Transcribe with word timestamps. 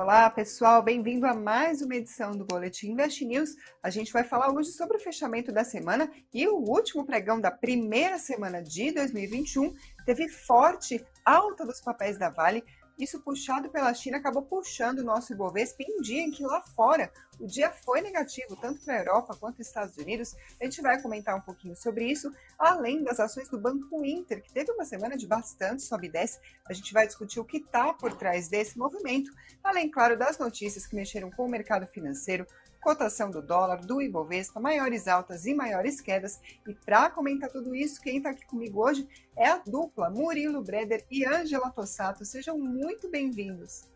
Olá, 0.00 0.30
pessoal, 0.30 0.80
bem-vindo 0.80 1.26
a 1.26 1.34
mais 1.34 1.82
uma 1.82 1.96
edição 1.96 2.30
do 2.30 2.44
Boletim 2.44 2.92
Invest 2.92 3.24
News. 3.24 3.56
A 3.82 3.90
gente 3.90 4.12
vai 4.12 4.22
falar 4.22 4.54
hoje 4.54 4.70
sobre 4.70 4.96
o 4.96 5.00
fechamento 5.00 5.50
da 5.50 5.64
semana 5.64 6.08
e 6.32 6.46
o 6.46 6.54
último 6.54 7.04
pregão 7.04 7.40
da 7.40 7.50
primeira 7.50 8.16
semana 8.16 8.62
de 8.62 8.92
2021 8.92 9.74
teve 10.06 10.28
forte 10.28 11.04
alta 11.24 11.66
dos 11.66 11.80
papéis 11.80 12.16
da 12.16 12.30
Vale, 12.30 12.62
isso 12.98 13.20
puxado 13.20 13.68
pela 13.70 13.94
China 13.94 14.18
acabou 14.18 14.42
puxando 14.42 14.98
o 14.98 15.04
nosso 15.04 15.32
Ibovespa 15.32 15.82
em 15.82 15.98
um 15.98 16.02
dia 16.02 16.20
em 16.20 16.30
que 16.30 16.42
lá 16.42 16.60
fora 16.62 17.12
o 17.38 17.46
dia 17.46 17.70
foi 17.70 18.00
negativo, 18.00 18.56
tanto 18.56 18.84
para 18.84 18.94
a 18.94 18.98
Europa 18.98 19.36
quanto 19.38 19.54
para 19.54 19.62
os 19.62 19.68
Estados 19.68 19.96
Unidos. 19.96 20.34
A 20.60 20.64
gente 20.64 20.82
vai 20.82 21.00
comentar 21.00 21.36
um 21.36 21.40
pouquinho 21.40 21.76
sobre 21.76 22.04
isso, 22.10 22.32
além 22.58 23.04
das 23.04 23.20
ações 23.20 23.48
do 23.48 23.58
Banco 23.58 24.04
Inter, 24.04 24.42
que 24.42 24.52
teve 24.52 24.72
uma 24.72 24.84
semana 24.84 25.16
de 25.16 25.26
bastante 25.26 25.82
sobe 25.82 26.08
e 26.08 26.10
desce. 26.10 26.40
A 26.68 26.72
gente 26.72 26.92
vai 26.92 27.06
discutir 27.06 27.38
o 27.38 27.44
que 27.44 27.58
está 27.58 27.92
por 27.92 28.12
trás 28.14 28.48
desse 28.48 28.76
movimento, 28.76 29.30
além, 29.62 29.88
claro, 29.88 30.18
das 30.18 30.36
notícias 30.38 30.86
que 30.86 30.96
mexeram 30.96 31.30
com 31.30 31.46
o 31.46 31.48
mercado 31.48 31.86
financeiro, 31.86 32.46
cotação 32.80 33.30
do 33.30 33.42
dólar, 33.42 33.84
do 33.84 34.00
Ibovespa, 34.00 34.60
maiores 34.60 35.08
altas 35.08 35.46
e 35.46 35.54
maiores 35.54 36.00
quedas. 36.00 36.40
E 36.66 36.74
para 36.74 37.10
comentar 37.10 37.50
tudo 37.50 37.74
isso, 37.74 38.00
quem 38.00 38.18
está 38.18 38.30
aqui 38.30 38.46
comigo 38.46 38.84
hoje 38.84 39.06
é 39.36 39.48
a 39.48 39.58
dupla 39.58 40.10
Murilo 40.10 40.62
Breder 40.62 41.04
e 41.10 41.24
Ângela 41.26 41.70
Tossato. 41.70 42.24
Sejam 42.24 42.58
muito 42.58 43.10
bem-vindos. 43.10 43.88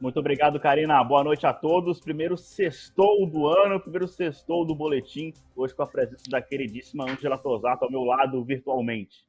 Muito 0.00 0.18
obrigado, 0.18 0.60
Karina. 0.60 1.02
Boa 1.02 1.24
noite 1.24 1.46
a 1.46 1.52
todos. 1.52 2.00
Primeiro 2.00 2.36
sextou 2.36 3.26
do 3.26 3.46
ano, 3.46 3.80
primeiro 3.80 4.08
sextou 4.08 4.66
do 4.66 4.74
boletim, 4.74 5.32
hoje 5.54 5.74
com 5.74 5.82
a 5.82 5.86
presença 5.86 6.24
da 6.28 6.42
queridíssima 6.42 7.04
Ângela 7.04 7.38
Tosato 7.38 7.84
ao 7.84 7.90
meu 7.90 8.02
lado 8.02 8.44
virtualmente. 8.44 9.26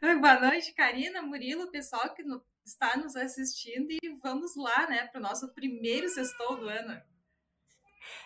Boa 0.00 0.40
noite, 0.40 0.72
Karina, 0.74 1.22
Murilo, 1.22 1.70
pessoal 1.70 2.14
que 2.14 2.22
está 2.68 2.96
nos 2.96 3.16
assistindo 3.16 3.90
e 3.90 3.98
vamos 4.22 4.54
lá, 4.56 4.86
né, 4.88 5.06
para 5.06 5.18
o 5.18 5.22
nosso 5.22 5.52
primeiro 5.54 6.08
sextou 6.08 6.58
do 6.58 6.68
ano. 6.68 7.00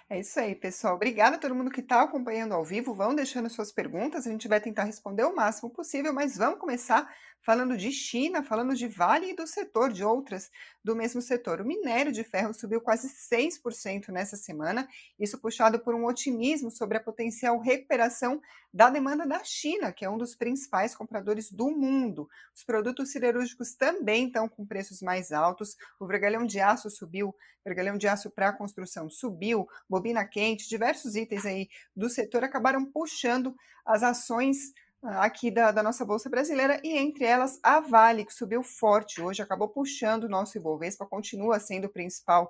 É 0.08 0.20
isso 0.20 0.38
aí, 0.38 0.54
pessoal. 0.54 0.94
Obrigada 0.94 1.36
a 1.36 1.38
todo 1.38 1.54
mundo 1.54 1.70
que 1.70 1.80
está 1.80 2.02
acompanhando 2.02 2.52
ao 2.52 2.64
vivo. 2.64 2.94
Vão 2.94 3.14
deixando 3.14 3.48
suas 3.48 3.72
perguntas, 3.72 4.26
a 4.26 4.30
gente 4.30 4.46
vai 4.46 4.60
tentar 4.60 4.84
responder 4.84 5.24
o 5.24 5.34
máximo 5.34 5.70
possível, 5.70 6.12
mas 6.12 6.36
vamos 6.36 6.58
começar 6.58 7.10
falando 7.42 7.76
de 7.76 7.90
China, 7.90 8.42
falando 8.42 8.74
de 8.74 8.86
Vale 8.86 9.30
e 9.30 9.34
do 9.34 9.46
setor, 9.46 9.92
de 9.92 10.04
outras 10.04 10.50
do 10.82 10.94
mesmo 10.94 11.20
setor. 11.20 11.60
O 11.60 11.64
minério 11.64 12.12
de 12.12 12.22
ferro 12.22 12.54
subiu 12.54 12.80
quase 12.80 13.08
6% 13.08 14.08
nessa 14.08 14.36
semana, 14.36 14.88
isso 15.18 15.38
puxado 15.38 15.78
por 15.80 15.94
um 15.94 16.06
otimismo 16.06 16.70
sobre 16.70 16.96
a 16.96 17.02
potencial 17.02 17.58
recuperação 17.58 18.40
da 18.72 18.88
demanda 18.88 19.26
da 19.26 19.42
China, 19.44 19.92
que 19.92 20.04
é 20.04 20.08
um 20.08 20.16
dos 20.16 20.34
principais 20.34 20.94
compradores 20.94 21.50
do 21.50 21.70
mundo. 21.70 22.28
Os 22.54 22.64
produtos 22.64 23.10
siderúrgicos 23.10 23.74
também 23.74 24.27
estão 24.27 24.48
com 24.48 24.64
preços 24.64 25.02
mais 25.02 25.32
altos. 25.32 25.77
O 26.00 26.06
vergalhão 26.06 26.46
de 26.46 26.60
aço 26.60 26.88
subiu, 26.88 27.34
vergalhão 27.64 27.98
de 27.98 28.08
aço 28.08 28.30
para 28.30 28.52
construção 28.52 29.10
subiu, 29.10 29.68
bobina 29.88 30.24
quente, 30.24 30.68
diversos 30.68 31.16
itens 31.16 31.44
aí 31.44 31.68
do 31.94 32.08
setor 32.08 32.44
acabaram 32.44 32.84
puxando 32.84 33.54
as 33.84 34.02
ações 34.02 34.72
aqui 35.03 35.50
da, 35.50 35.72
da, 35.72 35.83
nossa 35.83 36.05
Bolsa 36.05 36.31
Brasileira, 36.31 36.81
e 36.84 36.97
entre 36.97 37.25
elas 37.25 37.58
a 37.62 37.81
Vale, 37.81 38.25
que 38.25 38.33
subiu 38.33 38.62
forte 38.62 39.20
hoje, 39.20 39.42
acabou 39.42 39.69
puxando 39.69 40.22
o 40.25 40.28
nosso 40.28 40.56
Ibovespa, 40.56 41.05
continua 41.05 41.58
sendo 41.58 41.86
o 41.86 41.91
principal, 41.91 42.45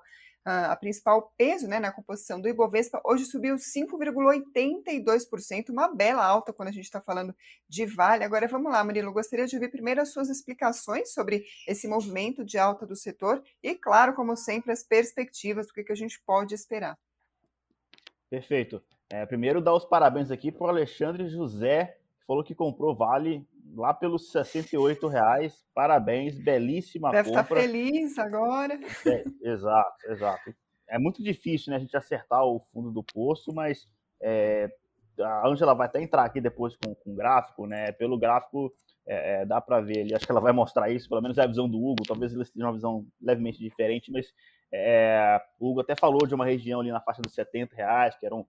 uh, 0.47 0.69
a 0.71 0.77
principal 0.77 1.33
peso 1.37 1.67
né, 1.67 1.81
na 1.81 1.91
composição 1.91 2.39
do 2.39 2.49
Ibovespa, 2.49 3.01
hoje 3.05 3.25
subiu 3.25 3.57
5,82%, 3.57 5.71
uma 5.71 5.89
bela 5.95 6.23
alta 6.25 6.53
quando 6.53 6.69
a 6.69 6.73
gente 6.73 6.85
está 6.85 7.01
falando 7.01 7.35
de 7.67 7.87
Vale. 7.87 8.23
Agora 8.23 8.47
vamos 8.47 8.71
lá, 8.71 8.85
Murilo, 8.85 9.11
gostaria 9.13 9.47
de 9.47 9.57
ouvir 9.57 9.71
primeiro 9.71 10.03
as 10.03 10.11
suas 10.11 10.29
explicações 10.29 11.15
sobre 11.15 11.47
esse 11.67 11.89
movimento 11.89 12.45
de 12.45 12.59
alta 12.59 12.87
do 12.87 12.95
setor 12.95 13.43
e, 13.63 13.75
claro, 13.75 14.13
como 14.15 14.37
sempre, 14.37 14.73
as 14.73 14.83
perspectivas 14.83 15.69
do 15.69 15.73
que, 15.73 15.85
que 15.85 15.93
a 15.93 15.97
gente 15.97 16.21
pode 16.27 16.55
esperar. 16.55 16.99
Perfeito. 18.29 18.83
É, 19.09 19.25
primeiro, 19.27 19.61
dar 19.61 19.75
os 19.75 19.85
parabéns 19.85 20.31
aqui 20.31 20.53
para 20.53 20.65
o 20.65 20.69
Alexandre 20.69 21.29
José 21.29 21.99
falou 22.27 22.45
que 22.45 22.55
comprou 22.55 22.95
Vale 22.95 23.47
lá 23.75 23.93
pelos 23.95 24.31
68 24.31 25.07
reais. 25.09 25.65
Parabéns, 25.75 26.39
belíssima 26.39 27.11
Deve 27.11 27.31
compra. 27.31 27.43
Deve 27.43 27.61
estar 27.61 27.73
feliz 27.73 28.19
agora. 28.19 28.79
É, 29.07 29.25
exato, 29.43 30.11
exato. 30.11 30.55
É 30.89 30.99
muito 30.99 31.23
difícil 31.23 31.71
né, 31.71 31.77
a 31.77 31.81
gente 31.81 31.97
acertar 31.97 32.45
o 32.45 32.61
fundo 32.73 32.91
do 32.91 33.03
poço, 33.03 33.53
mas 33.55 33.87
é, 34.21 34.71
a 35.21 35.49
Angela 35.49 35.75
vai 35.75 35.87
até 35.87 36.03
entrar 36.03 36.25
aqui 36.25 36.41
depois 36.41 36.77
com, 36.77 36.95
com 36.95 37.15
gráfico, 37.15 37.67
né? 37.67 37.93
Pelo 37.93 38.19
gráfico 38.19 38.73
é, 39.07 39.43
é 39.43 39.47
dá 39.47 39.61
para 39.61 39.81
ver 39.81 40.01
ali. 40.01 40.15
Acho 40.15 40.27
que 40.27 40.33
ela 40.33 40.41
vai 40.41 40.53
mostrar 40.53 40.91
isso, 40.91 41.09
pelo 41.09 41.23
menos 41.23 41.39
é 41.39 41.43
a 41.43 41.47
visão 41.47 41.69
do 41.69 41.79
Hugo. 41.79 42.05
Talvez 42.07 42.33
ele 42.33 42.45
tenha 42.45 42.67
uma 42.67 42.73
visão 42.73 43.07
levemente 43.21 43.59
diferente, 43.59 44.11
mas 44.11 44.27
é, 44.73 45.41
o 45.59 45.71
Hugo 45.71 45.81
até 45.81 45.95
falou 45.95 46.27
de 46.27 46.35
uma 46.35 46.47
região 46.47 46.81
ali 46.81 46.91
na 46.91 47.01
faixa 47.01 47.23
dos 47.23 47.35
70 47.35 47.75
reais, 47.75 48.19
que 48.19 48.27
era 48.27 48.35
um, 48.35 48.45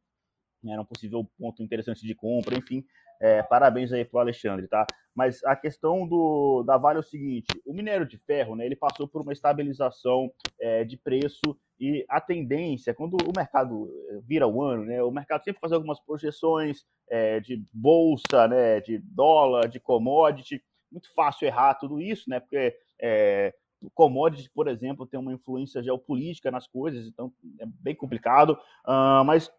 era 0.66 0.82
um 0.82 0.86
possível 0.86 1.30
ponto 1.38 1.62
interessante 1.62 2.06
de 2.06 2.16
compra, 2.16 2.58
enfim. 2.58 2.86
É, 3.22 3.42
parabéns 3.44 3.92
aí 3.92 4.04
para 4.04 4.18
o 4.18 4.22
Alexandre, 4.22 4.68
tá? 4.68 4.86
Mas 5.16 5.44
a 5.44 5.56
questão 5.56 6.08
do, 6.08 6.64
da 6.64 6.78
Vale 6.78 6.98
é 6.98 7.00
o 7.00 7.04
seguinte: 7.04 7.48
o 7.66 7.74
minério 7.74 8.06
de 8.06 8.18
ferro, 8.18 8.56
né, 8.56 8.66
ele 8.66 8.76
passou 8.76 9.08
por 9.08 9.22
uma 9.22 9.34
estabilização 9.34 10.32
é, 10.60 10.84
de 10.84 10.98
preço 10.98 11.42
e 11.80 12.06
a 12.10 12.20
tendência, 12.20 12.94
quando 12.94 13.16
o 13.16 13.32
mercado 13.36 13.90
é, 14.10 14.20
vira 14.22 14.48
o 14.48 14.62
ano, 14.62 14.86
né, 14.86 15.04
o 15.04 15.12
mercado 15.12 15.44
sempre 15.44 15.60
faz 15.60 15.72
algumas 15.72 16.00
projeções 16.00 16.86
é, 17.10 17.40
de 17.40 17.64
bolsa, 17.72 18.48
né, 18.48 18.80
de 18.82 18.98
dólar, 18.98 19.68
de 19.68 19.80
commodity. 19.80 20.64
Muito 20.92 21.14
fácil 21.14 21.48
errar 21.48 21.74
tudo 21.76 22.00
isso, 22.00 22.30
né? 22.30 22.40
Porque 22.40 22.76
é, 23.02 23.54
commodity, 23.94 24.50
por 24.54 24.68
exemplo, 24.68 25.06
tem 25.06 25.20
uma 25.20 25.34
influência 25.34 25.82
geopolítica 25.84 26.52
nas 26.52 26.68
coisas, 26.68 27.08
então 27.08 27.32
é 27.60 27.66
bem 27.66 27.96
complicado. 27.96 28.52
Uh, 28.86 29.24
mas 29.26 29.52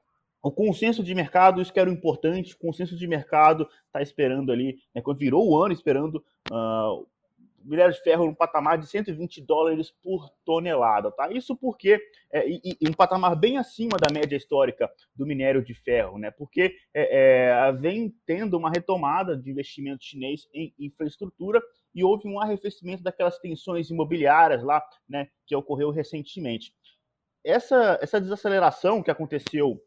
o 0.44 0.53
consenso 0.53 1.03
de 1.03 1.15
mercado, 1.15 1.62
isso 1.62 1.72
que 1.72 1.81
era 1.81 1.88
o 1.88 1.93
importante, 1.93 2.55
o 2.55 2.59
consenso 2.59 2.97
de 2.97 3.06
mercado 3.06 3.66
está 3.87 4.03
esperando 4.03 4.53
ali, 4.53 4.78
né, 4.94 5.00
quando 5.00 5.19
virou 5.19 5.49
o 5.49 5.59
ano, 5.59 5.72
esperando 5.72 6.22
uh, 6.53 7.06
minério 7.65 7.94
de 7.94 8.03
ferro 8.03 8.27
no 8.27 8.37
patamar 8.37 8.77
de 8.77 8.87
120 8.87 9.41
dólares 9.41 9.91
por 10.03 10.28
tonelada, 10.44 11.10
tá? 11.10 11.33
Isso 11.33 11.56
porque 11.56 11.99
é, 12.31 12.47
e, 12.47 12.77
e 12.78 12.87
um 12.87 12.93
patamar 12.93 13.34
bem 13.34 13.56
acima 13.56 13.97
da 13.97 14.12
média 14.12 14.37
histórica 14.37 14.91
do 15.16 15.25
minério 15.25 15.65
de 15.65 15.72
ferro, 15.72 16.19
né? 16.19 16.31
Porque 16.31 16.77
é, 16.93 17.69
é, 17.69 17.72
vem 17.72 18.15
tendo 18.27 18.59
uma 18.59 18.71
retomada 18.71 19.34
de 19.34 19.50
investimento 19.50 20.04
chinês 20.04 20.47
em 20.53 20.75
infraestrutura 20.78 21.62
e 21.94 22.04
houve 22.04 22.28
um 22.28 22.38
arrefecimento 22.38 23.03
daquelas 23.03 23.38
tensões 23.38 23.88
imobiliárias 23.88 24.62
lá, 24.62 24.84
né? 25.09 25.28
Que 25.47 25.56
ocorreu 25.56 25.91
recentemente. 25.91 26.75
Essa, 27.43 27.99
essa 28.03 28.21
desaceleração 28.21 29.03
que 29.03 29.10
aconteceu 29.10 29.81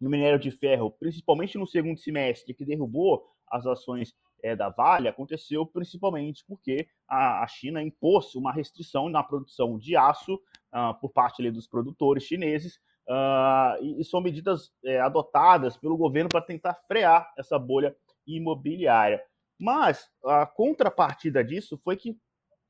no 0.00 0.10
minério 0.10 0.38
de 0.38 0.50
ferro, 0.50 0.90
principalmente 0.90 1.58
no 1.58 1.66
segundo 1.66 1.98
semestre, 1.98 2.54
que 2.54 2.64
derrubou 2.64 3.24
as 3.48 3.66
ações 3.66 4.14
é, 4.42 4.54
da 4.54 4.68
Vale, 4.68 5.08
aconteceu 5.08 5.64
principalmente 5.64 6.44
porque 6.46 6.86
a, 7.08 7.42
a, 7.42 7.46
China 7.46 7.82
impôs 7.82 8.34
uma 8.34 8.52
restrição 8.52 9.08
na 9.08 9.22
produção 9.22 9.78
de 9.78 9.96
aço 9.96 10.34
uh, 10.34 10.98
por 11.00 11.10
parte 11.12 11.40
ali, 11.40 11.50
dos 11.50 11.66
produtores 11.66 12.24
chineses, 12.24 12.76
uh, 13.08 13.82
e, 13.82 14.00
e, 14.00 14.04
são 14.04 14.20
medidas 14.20 14.70
é, 14.84 15.00
adotadas 15.00 15.76
pelo 15.78 15.96
governo 15.96 16.28
para 16.28 16.42
tentar 16.42 16.74
frear 16.86 17.32
essa 17.38 17.58
bolha 17.58 17.96
imobiliária. 18.26 19.22
Mas 19.58 20.10
a 20.24 20.44
contrapartida 20.44 21.42
disso 21.42 21.80
foi 21.82 21.96
que 21.96 22.18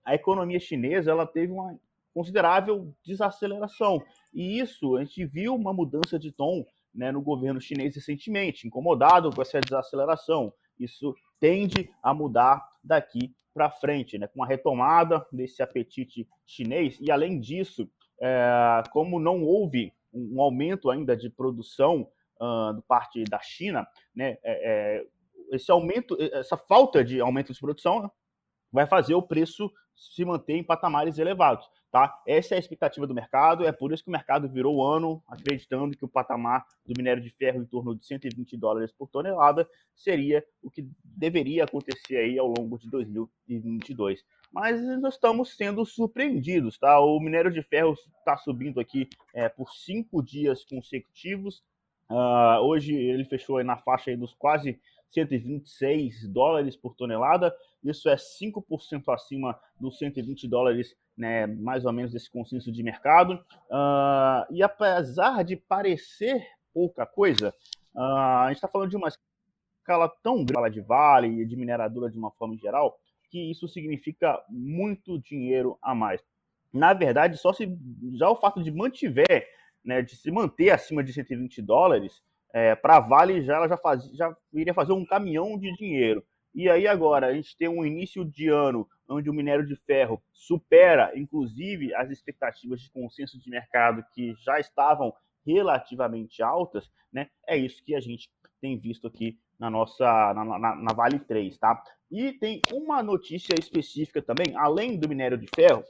a 0.05 0.15
economia 0.15 0.61
chinesa 0.61 1.11
ela 1.11 1.27
teve 1.27 1.53
uma 1.53 1.77
considerável 2.15 2.95
desaceleração. 3.05 4.01
E 4.33 4.61
isso 4.61 4.97
a 4.97 5.05
gente 5.05 5.25
viu 5.27 5.55
uma 5.55 5.73
mudança 5.73 6.19
de 6.19 6.31
tom 6.31 6.65
né, 6.95 7.11
no 7.11 7.21
governo 7.21 7.61
chinês 7.61 7.95
recentemente, 7.95 8.67
incomodado 8.67 9.31
com 9.31 9.43
essa 9.43 9.61
desaceleração. 9.61 10.53
Isso 10.79 11.15
tende 11.41 11.91
a 12.03 12.15
mudar 12.15 12.67
daqui 12.83 13.35
para 13.53 13.71
frente, 13.71 14.19
né, 14.19 14.27
com 14.27 14.43
a 14.43 14.47
retomada 14.47 15.25
desse 15.33 15.63
apetite 15.63 16.29
chinês. 16.47 16.99
E, 17.01 17.11
além 17.11 17.41
disso, 17.41 17.89
é, 18.21 18.83
como 18.91 19.21
não 19.21 19.43
houve 19.43 19.93
um 20.13 20.41
aumento 20.41 20.91
ainda 20.91 21.17
de 21.17 21.29
produção 21.29 22.09
uh, 22.41 22.73
do 22.75 22.83
parte 22.83 23.23
da 23.25 23.41
China, 23.41 23.87
né, 24.15 24.39
é, 24.43 25.01
é, 25.03 25.07
esse 25.51 25.71
aumento, 25.71 26.17
essa 26.33 26.57
falta 26.57 27.05
de 27.05 27.21
aumento 27.21 27.53
de 27.53 27.61
produção 27.61 28.03
né, 28.03 28.11
vai 28.73 28.87
fazer 28.87 29.15
o 29.15 29.23
preço 29.23 29.71
se 29.95 30.25
manter 30.25 30.55
em 30.55 30.65
patamares 30.65 31.19
elevados. 31.19 31.69
Tá? 31.95 32.21
Essa 32.27 32.55
é 32.55 32.57
a 32.57 32.59
expectativa 32.59 33.07
do 33.07 33.15
mercado, 33.15 33.65
é 33.65 33.71
por 33.71 33.93
isso 33.93 34.03
que 34.03 34.09
o 34.09 34.13
mercado 34.13 34.49
virou 34.49 34.79
o 34.79 34.85
ano 34.85 35.23
acreditando 35.29 35.97
que 35.97 36.05
o 36.05 36.09
patamar 36.09 36.67
do 36.85 36.93
minério 36.99 37.23
de 37.23 37.31
ferro 37.31 37.63
em 37.63 37.65
torno 37.65 37.95
de 37.95 38.05
120 38.05 38.57
dólares 38.57 38.91
por 38.91 39.09
tonelada 39.09 39.65
seria 39.95 40.45
o 40.61 40.69
que 40.69 40.85
deveria 41.05 41.63
acontecer 41.63 42.17
aí 42.17 42.37
ao 42.37 42.49
longo 42.49 42.81
de 42.81 42.91
2022. 42.91 44.25
Mas 44.51 44.83
nós 44.99 45.15
estamos 45.15 45.57
sendo 45.57 45.87
surpreendidos, 45.87 46.81
tá? 46.81 46.99
O 46.99 47.21
minério 47.21 47.53
de 47.53 47.63
ferro 47.63 47.93
está 48.19 48.37
subindo 48.39 48.81
aqui 48.81 49.09
é, 49.33 49.49
por 49.49 49.71
cinco 49.73 50.21
dias 50.21 50.65
consecutivos. 50.65 51.63
Uh, 52.11 52.59
hoje 52.63 52.93
ele 52.93 53.25
fechou 53.25 53.63
na 53.63 53.77
faixa 53.77 54.17
dos 54.17 54.35
quase 54.35 54.81
126 55.11 56.27
dólares 56.29 56.75
por 56.75 56.97
tonelada. 56.97 57.55
Isso 57.85 58.09
é 58.09 58.17
5% 58.17 59.15
acima 59.15 59.57
dos 59.79 59.97
120 59.99 60.49
dólares, 60.49 60.97
né, 61.17 61.47
mais 61.47 61.85
ou 61.85 61.93
menos 61.93 62.13
desse 62.13 62.31
consenso 62.31 62.73
de 62.73 62.83
mercado. 62.83 63.35
Uh, 63.71 64.53
e 64.53 64.63
apesar 64.63 65.45
de 65.45 65.57
parecer 65.57 66.47
pouca 66.73 67.07
coisa, 67.07 67.55
uh, 67.95 68.01
a 68.01 68.47
gente 68.49 68.57
está 68.57 68.69
falando 68.69 68.91
de 68.91 68.97
uma 68.97 69.09
escala 69.09 70.09
tão 70.23 70.45
grande 70.45 70.75
de 70.75 70.81
vale 70.81 71.43
e 71.43 71.47
de 71.47 71.57
mineradora 71.57 72.11
de 72.11 72.19
uma 72.19 72.31
forma 72.33 72.57
geral, 72.57 72.99
que 73.31 73.51
isso 73.51 73.69
significa 73.69 74.43
muito 74.49 75.19
dinheiro 75.21 75.79
a 75.83 75.95
mais. 75.95 76.21
Na 76.73 76.93
verdade, 76.93 77.37
só 77.37 77.53
se 77.53 77.69
já 78.15 78.29
o 78.29 78.37
fato 78.37 78.63
de 78.63 78.73
mantiver, 78.73 79.49
né, 79.85 80.03
de 80.03 80.17
se 80.17 80.31
manter 80.31 80.71
acima 80.71 81.05
de 81.05 81.13
120 81.13 81.63
dólares, 81.63 82.23
é, 82.53 82.75
para 82.75 83.01
Vale 83.01 83.43
já 83.43 83.57
ela 83.57 83.69
já, 83.69 83.77
faz, 83.77 84.05
já 84.13 84.35
iria 84.53 84.73
fazer 84.73 84.93
um 84.93 85.05
caminhão 85.05 85.59
de 85.59 85.73
dinheiro. 85.77 86.25
E 86.55 86.69
aí 86.69 86.87
agora 86.87 87.27
a 87.27 87.35
gente 87.35 87.57
tem 87.57 87.69
um 87.69 87.85
início 87.85 88.25
de 88.25 88.49
ano 88.49 88.89
onde 89.09 89.29
o 89.29 89.35
minério 89.35 89.67
de 89.67 89.75
ferro 89.75 90.23
supera, 90.33 91.13
inclusive, 91.17 91.95
as 91.95 92.11
expectativas 92.11 92.81
de 92.81 92.91
consenso 92.91 93.39
de 93.39 93.51
mercado 93.51 94.05
que 94.15 94.35
já 94.45 94.59
estavam 94.61 95.13
relativamente 95.45 96.43
altas, 96.43 96.91
né? 97.13 97.29
É 97.47 97.57
isso 97.57 97.83
que 97.85 97.95
a 97.95 98.01
gente 98.01 98.31
tem 98.61 98.79
visto 98.79 99.07
aqui 99.07 99.39
na 99.59 99.69
nossa 99.69 100.05
na, 100.33 100.45
na, 100.45 100.77
na 100.77 100.95
Vale 100.95 101.19
3, 101.19 101.59
tá? 101.59 101.83
E 102.11 102.33
tem 102.33 102.63
uma 102.73 103.03
notícia 103.03 103.55
específica 103.59 104.23
também, 104.23 104.57
além 104.57 104.99
do 104.99 105.09
minério 105.09 105.37
de 105.37 105.49
ferro, 105.55 105.85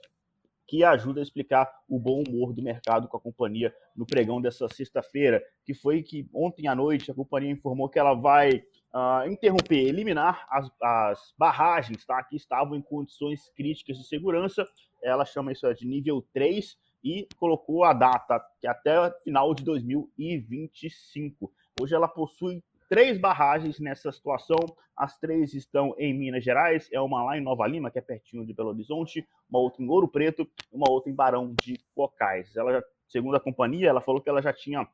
que 0.67 0.83
ajuda 0.83 1.21
a 1.21 1.23
explicar 1.23 1.71
o 1.89 1.99
bom 1.99 2.23
humor 2.27 2.53
do 2.53 2.63
mercado 2.63 3.07
com 3.07 3.17
a 3.17 3.21
companhia 3.21 3.75
no 3.95 4.07
pregão 4.07 4.41
dessa 4.41 4.67
sexta-feira, 4.69 5.43
que 5.65 5.75
foi 5.75 6.03
que 6.03 6.27
ontem 6.33 6.67
à 6.67 6.75
noite 6.75 7.11
a 7.11 7.15
companhia 7.15 7.51
informou 7.51 7.89
que 7.89 7.99
ela 7.99 8.15
vai 8.15 8.65
uh, 8.95 9.29
interromper, 9.29 9.89
eliminar 9.89 10.47
as, 10.49 10.71
as, 10.81 11.35
barragens 11.37 12.07
tá, 12.07 12.23
que 12.23 12.37
estavam 12.37 12.77
em 12.77 12.83
condições 12.83 13.51
críticas 13.57 13.99
de 13.99 14.07
segurança. 14.07 14.67
Ela 15.03 15.25
chama 15.25 15.53
isso 15.53 15.73
de 15.75 15.87
nível 15.87 16.25
3 16.33 16.79
e 17.03 17.27
colocou 17.39 17.85
a 17.85 17.93
data 17.93 18.41
que 18.61 18.67
é 18.67 18.71
até 18.71 19.11
final 19.25 19.53
de 19.53 19.65
2025. 19.65 21.53
Hoje 21.81 21.95
ela 21.95 22.09
possui 22.09 22.63
três 22.89 23.19
barragens 23.19 23.79
nessa 23.81 24.11
situação. 24.13 24.59
As 24.97 25.19
três 25.19 25.53
estão 25.53 25.95
em 25.99 26.15
Minas 26.15 26.45
Gerais, 26.45 26.89
é 26.93 27.01
uma 27.01 27.25
lá 27.25 27.37
em 27.37 27.41
Nova 27.41 27.67
Lima, 27.67 27.91
que 27.91 27.99
é 27.99 28.03
pertinho 28.03 28.47
de 28.47 28.55
Belo 28.55 28.69
Horizonte, 28.69 29.27
uma 29.51 29.59
outra 29.59 29.83
em 29.83 29.89
Ouro 29.89 30.07
Preto, 30.07 30.49
uma 30.73 30.89
outra 30.89 31.11
em 31.11 31.15
Barão 31.15 31.53
de 31.61 31.77
Cocais. 31.95 32.55
Ela, 32.57 32.83
segundo 33.09 33.37
a 33.37 33.41
companhia, 33.41 33.89
ela 33.89 34.01
falou 34.01 34.21
que 34.21 34.29
ela 34.29 34.41
já 34.41 34.53
tinha 34.53 34.89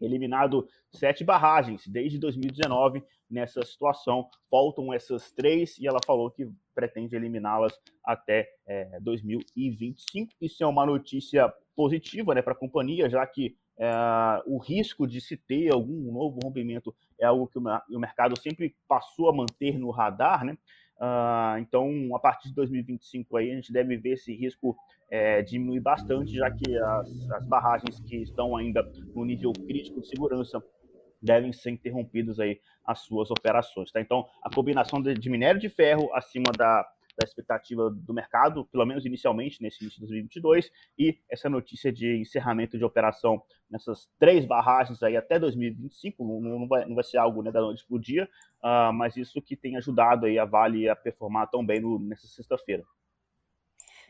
eliminado 0.00 0.68
sete 0.92 1.24
barragens 1.24 1.86
desde 1.86 2.18
2019 2.18 3.02
nessa 3.30 3.62
situação. 3.62 4.28
Faltam 4.50 4.92
essas 4.92 5.30
três 5.32 5.78
e 5.78 5.86
ela 5.86 5.98
falou 6.06 6.30
que 6.30 6.50
pretende 6.74 7.16
eliminá-las 7.16 7.72
até 8.04 8.48
é, 8.66 8.98
2025. 9.00 10.32
Isso 10.40 10.62
é 10.62 10.66
uma 10.66 10.86
notícia 10.86 11.52
positiva 11.74 12.34
né, 12.34 12.42
para 12.42 12.52
a 12.52 12.58
companhia, 12.58 13.08
já 13.08 13.26
que 13.26 13.56
é, 13.78 13.92
o 14.46 14.58
risco 14.58 15.06
de 15.06 15.20
se 15.20 15.36
ter 15.36 15.72
algum 15.72 16.12
novo 16.12 16.38
rompimento 16.42 16.94
é 17.20 17.26
algo 17.26 17.46
que 17.46 17.58
o 17.58 17.98
mercado 17.98 18.38
sempre 18.40 18.74
passou 18.88 19.28
a 19.28 19.34
manter 19.34 19.78
no 19.78 19.90
radar, 19.90 20.44
né? 20.44 20.56
Uh, 20.96 21.58
então, 21.58 22.16
a 22.16 22.18
partir 22.18 22.48
de 22.48 22.54
2025 22.54 23.36
aí, 23.36 23.52
a 23.52 23.54
gente 23.54 23.70
deve 23.70 23.98
ver 23.98 24.12
esse 24.12 24.34
risco 24.34 24.74
é, 25.10 25.42
diminuir 25.42 25.80
bastante, 25.80 26.32
já 26.34 26.50
que 26.50 26.76
as, 26.76 27.30
as, 27.32 27.46
barragens 27.46 28.00
que 28.00 28.16
estão 28.16 28.56
ainda 28.56 28.82
no 29.14 29.24
nível 29.24 29.52
crítico 29.52 30.00
de 30.00 30.08
segurança 30.08 30.62
devem 31.20 31.52
ser 31.52 31.70
interrompidas 31.70 32.38
aí 32.38 32.60
as 32.84 33.00
suas 33.00 33.30
operações. 33.30 33.90
Tá? 33.90 34.00
Então, 34.00 34.26
a 34.42 34.54
combinação 34.54 35.00
de, 35.02 35.14
de 35.14 35.30
minério 35.30 35.60
de 35.60 35.68
ferro 35.68 36.12
acima 36.14 36.52
da, 36.56 36.82
da 37.18 37.24
expectativa 37.24 37.90
do 37.90 38.12
mercado, 38.12 38.66
pelo 38.66 38.84
menos 38.84 39.06
inicialmente, 39.06 39.62
nesse 39.62 39.82
início 39.82 39.96
de 39.96 40.06
2022, 40.06 40.70
e 40.98 41.18
essa 41.30 41.48
notícia 41.48 41.90
de 41.90 42.20
encerramento 42.20 42.76
de 42.76 42.84
operação 42.84 43.42
nessas 43.70 44.08
três 44.18 44.44
barragens 44.44 45.02
aí 45.02 45.16
até 45.16 45.38
2025, 45.38 46.22
não, 46.40 46.68
vai, 46.68 46.84
não 46.84 46.94
vai 46.94 47.04
ser 47.04 47.16
algo 47.16 47.42
né, 47.42 47.50
da 47.50 47.60
noite 47.60 47.84
para 47.86 47.96
o 47.96 48.00
dia, 48.00 48.28
uh, 48.62 48.92
mas 48.92 49.16
isso 49.16 49.40
que 49.40 49.56
tem 49.56 49.76
ajudado 49.76 50.26
aí 50.26 50.38
a 50.38 50.44
Vale 50.44 50.88
a 50.88 50.94
performar 50.94 51.48
tão 51.48 51.64
bem 51.64 51.80
no, 51.80 51.98
nessa 51.98 52.26
sexta-feira. 52.28 52.84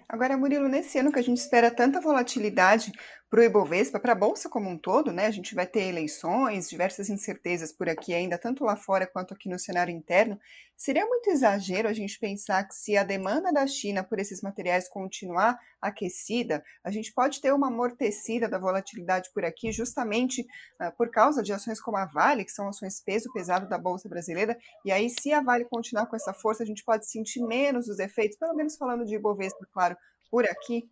Agora, 0.09 0.37
Murilo, 0.37 0.69
nesse 0.69 0.99
ano 0.99 1.11
que 1.11 1.19
a 1.19 1.23
gente 1.23 1.39
espera 1.39 1.69
tanta 1.69 2.01
volatilidade 2.01 2.93
para 3.29 3.41
o 3.41 3.43
Ibovespa, 3.43 3.99
para 3.99 4.13
a 4.13 4.17
Bolsa 4.17 4.49
como 4.49 4.71
um 4.71 4.79
todo, 4.79 5.13
né? 5.13 5.27
A 5.27 5.31
gente 5.33 5.55
vai 5.55 5.67
ter 5.67 5.83
eleições, 5.83 6.71
diversas 6.71 7.11
incertezas 7.11 7.73
por 7.73 7.89
aqui 7.89 8.15
ainda, 8.15 8.39
tanto 8.39 8.65
lá 8.65 8.77
fora 8.77 9.07
quanto 9.07 9.35
aqui 9.35 9.49
no 9.49 9.59
cenário 9.59 9.93
interno. 9.93 10.39
Seria 10.77 11.05
muito 11.05 11.29
exagero 11.29 11.89
a 11.89 11.93
gente 11.93 12.19
pensar 12.21 12.63
que 12.69 12.75
se 12.75 12.97
a 12.97 13.03
demanda 13.03 13.53
da 13.53 13.67
China 13.67 14.05
por 14.05 14.21
esses 14.21 14.43
materiais 14.43 14.89
continuar 14.89 15.59
aquecida, 15.81 16.63
a 16.85 16.91
gente 16.91 17.13
pode 17.13 17.41
ter 17.41 17.53
uma 17.53 17.67
amortecida 17.67 18.49
da 18.49 18.59
volatilidade 18.59 19.31
por 19.35 19.45
aqui, 19.45 19.73
justamente 19.73 20.43
uh, 20.81 20.95
por 20.97 21.11
causa 21.11 21.43
de 21.43 21.53
ações 21.53 21.81
como 21.81 21.97
a 21.97 22.05
Vale, 22.05 22.45
que 22.45 22.53
são 22.53 22.69
ações 22.69 23.01
peso 23.01 23.33
pesado 23.33 23.69
da 23.69 23.77
Bolsa 23.79 24.09
Brasileira. 24.09 24.57
E 24.85 24.93
aí, 24.93 25.11
se 25.11 25.33
a 25.33 25.41
Vale 25.41 25.65
continuar 25.65 26.07
com 26.07 26.15
essa 26.15 26.33
força, 26.33 26.63
a 26.63 26.67
gente 26.67 26.85
pode 26.85 27.11
sentir 27.11 27.43
menos 27.43 27.89
os 27.89 27.99
efeitos, 27.99 28.39
pelo 28.39 28.55
menos 28.55 28.77
falando 28.77 29.05
de 29.05 29.17
Ibovespa, 29.17 29.67
claro, 29.73 29.97
por 30.31 30.45
aqui. 30.45 30.89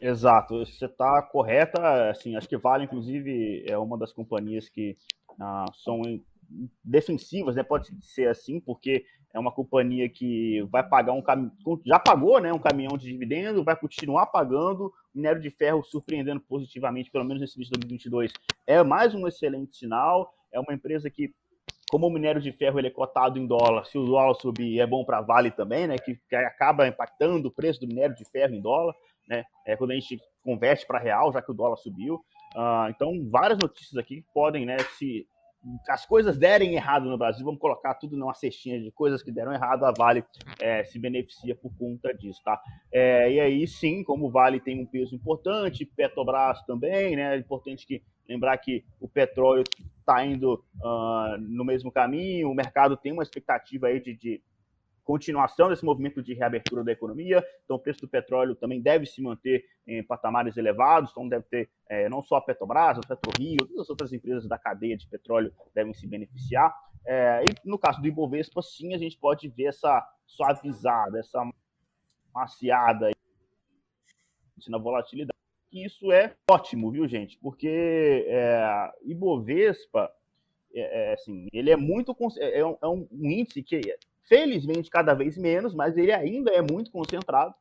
Exato, 0.00 0.58
você 0.58 0.86
está 0.86 1.22
correta. 1.22 2.10
Assim, 2.10 2.36
acho 2.36 2.48
que 2.48 2.56
Vale, 2.56 2.84
inclusive, 2.84 3.64
é 3.66 3.78
uma 3.78 3.96
das 3.96 4.12
companhias 4.12 4.68
que 4.68 4.96
ah, 5.40 5.66
são 5.72 6.02
defensivas, 6.84 7.56
né? 7.56 7.62
Pode 7.62 7.88
ser 8.02 8.28
assim, 8.28 8.60
porque 8.60 9.04
é 9.32 9.38
uma 9.38 9.50
companhia 9.50 10.08
que 10.08 10.62
vai 10.70 10.86
pagar 10.86 11.12
um 11.12 11.22
já 11.84 11.98
pagou, 11.98 12.40
né? 12.40 12.52
Um 12.52 12.58
caminhão 12.58 12.96
de 12.96 13.06
dividendo, 13.06 13.64
vai 13.64 13.76
continuar 13.76 14.26
pagando. 14.26 14.92
Minério 15.14 15.40
de 15.40 15.50
ferro 15.50 15.82
surpreendendo 15.82 16.40
positivamente, 16.40 17.10
pelo 17.10 17.24
menos 17.24 17.40
nesse 17.40 17.56
início 17.56 17.72
de 17.72 17.80
2022, 17.80 18.32
é 18.66 18.82
mais 18.82 19.14
um 19.14 19.26
excelente 19.26 19.76
sinal. 19.76 20.32
É 20.52 20.60
uma 20.60 20.72
empresa 20.72 21.10
que 21.10 21.34
como 21.90 22.06
o 22.06 22.10
minério 22.10 22.40
de 22.40 22.50
ferro 22.50 22.78
ele 22.78 22.88
é 22.88 22.90
cotado 22.90 23.38
em 23.38 23.46
dólar, 23.46 23.84
se 23.84 23.98
o 23.98 24.04
dólar 24.04 24.34
subir 24.34 24.80
é 24.80 24.86
bom 24.86 25.04
para 25.04 25.20
Vale 25.20 25.50
também, 25.50 25.86
né? 25.86 25.96
Que, 25.98 26.18
que, 26.28 26.34
acaba 26.34 26.86
impactando 26.86 27.48
o 27.48 27.52
preço 27.52 27.80
do 27.80 27.86
minério 27.86 28.16
de 28.16 28.24
ferro 28.24 28.54
em 28.54 28.60
dólar 28.60 28.94
né? 29.28 29.44
É 29.66 29.76
quando 29.76 29.92
a 29.92 29.94
gente 29.94 30.18
converte 30.42 30.86
para 30.86 30.98
real, 30.98 31.32
já 31.32 31.40
que 31.40 31.50
o 31.50 31.54
dólar 31.54 31.76
subiu. 31.76 32.16
Uh, 32.54 32.88
então, 32.90 33.12
várias 33.30 33.58
notícias 33.58 33.96
aqui 33.96 34.24
podem, 34.32 34.64
né? 34.64 34.78
Se 34.98 35.26
as 35.88 36.04
coisas 36.04 36.36
derem 36.36 36.74
errado 36.74 37.08
no 37.08 37.16
Brasil, 37.16 37.44
vamos 37.44 37.60
colocar 37.60 37.94
tudo 37.94 38.16
numa 38.16 38.34
cestinha 38.34 38.80
de 38.80 38.90
coisas 38.90 39.22
que 39.22 39.32
deram 39.32 39.52
errado, 39.52 39.84
a 39.84 39.92
Vale 39.92 40.24
é, 40.60 40.84
se 40.84 40.98
beneficia 40.98 41.54
por 41.54 41.74
conta 41.76 42.12
disso, 42.12 42.40
tá? 42.44 42.60
É, 42.92 43.32
e 43.32 43.40
aí, 43.40 43.66
sim, 43.66 44.04
como 44.04 44.30
Vale 44.30 44.60
tem 44.60 44.80
um 44.80 44.86
peso 44.86 45.14
importante, 45.14 45.86
Petrobras 45.86 46.62
também, 46.66 47.16
né? 47.16 47.34
É 47.34 47.38
importante 47.38 47.86
que 47.86 48.02
lembrar 48.28 48.56
que 48.58 48.84
o 49.00 49.08
petróleo 49.08 49.64
está 49.98 50.24
indo 50.24 50.62
uh, 50.82 51.38
no 51.40 51.64
mesmo 51.64 51.90
caminho, 51.90 52.50
o 52.50 52.54
mercado 52.54 52.96
tem 52.96 53.12
uma 53.12 53.22
expectativa 53.22 53.86
aí 53.86 54.00
de, 54.00 54.14
de 54.14 54.42
continuação 55.04 55.68
desse 55.68 55.84
movimento 55.84 56.22
de 56.22 56.34
reabertura 56.34 56.82
da 56.82 56.92
economia. 56.92 57.44
Então, 57.64 57.76
o 57.76 57.78
preço 57.78 58.00
do 58.00 58.08
petróleo 58.08 58.54
também 58.54 58.80
deve 58.80 59.06
se 59.06 59.22
manter 59.22 59.64
em 59.86 60.02
patamares 60.02 60.56
elevados. 60.56 61.10
Então, 61.10 61.28
deve 61.28 61.44
ter 61.44 61.70
é, 61.88 62.08
não 62.08 62.22
só 62.22 62.36
a 62.36 62.40
Petrobras, 62.40 62.98
a 62.98 63.00
PetroRio, 63.00 63.58
todas 63.58 63.82
as 63.82 63.90
outras 63.90 64.12
empresas 64.12 64.48
da 64.48 64.58
cadeia 64.58 64.96
de 64.96 65.06
petróleo 65.06 65.52
devem 65.74 65.92
se 65.92 66.06
beneficiar. 66.06 66.74
É, 67.06 67.44
e 67.44 67.68
no 67.68 67.78
caso 67.78 68.00
do 68.00 68.08
Ibovespa, 68.08 68.62
sim, 68.62 68.94
a 68.94 68.98
gente 68.98 69.18
pode 69.18 69.48
ver 69.48 69.66
essa 69.66 70.02
suavizada, 70.26 71.20
essa 71.20 71.46
maciada 72.34 73.10
na 74.66 74.78
volatilidade. 74.78 75.38
E 75.70 75.84
isso 75.84 76.10
é 76.12 76.34
ótimo, 76.50 76.90
viu, 76.90 77.06
gente? 77.06 77.36
Porque 77.38 78.24
é, 78.28 78.92
Ibovespa, 79.02 80.10
é, 80.72 81.10
é, 81.10 81.14
assim, 81.14 81.48
ele 81.52 81.70
é 81.70 81.76
muito 81.76 82.16
é, 82.38 82.60
é 82.60 82.66
um, 82.66 82.76
é 82.80 82.88
um 82.88 83.06
índice 83.12 83.62
que 83.62 83.80
Felizmente, 84.26 84.90
cada 84.90 85.14
vez 85.14 85.36
menos, 85.36 85.74
mas 85.74 85.96
ele 85.96 86.12
ainda 86.12 86.50
é 86.50 86.62
muito 86.62 86.90
concentrado 86.90 87.54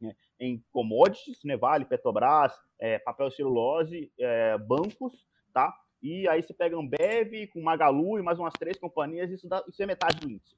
né, 0.00 0.14
em 0.38 0.62
commodities, 0.72 1.42
né, 1.44 1.56
Vale, 1.56 1.84
Petrobras, 1.84 2.52
é, 2.78 2.98
papel 2.98 3.30
celulose, 3.30 4.12
é, 4.18 4.58
bancos, 4.58 5.26
tá? 5.52 5.74
E 6.02 6.26
aí 6.28 6.42
você 6.42 6.52
pega 6.52 6.76
Ambev 6.76 7.46
com 7.52 7.62
Magalu 7.62 8.18
e 8.18 8.22
mais 8.22 8.38
umas 8.38 8.52
três 8.54 8.76
companhias, 8.76 9.30
isso, 9.30 9.48
dá, 9.48 9.64
isso 9.68 9.82
é 9.82 9.86
metade 9.86 10.18
do 10.18 10.28
índice. 10.28 10.56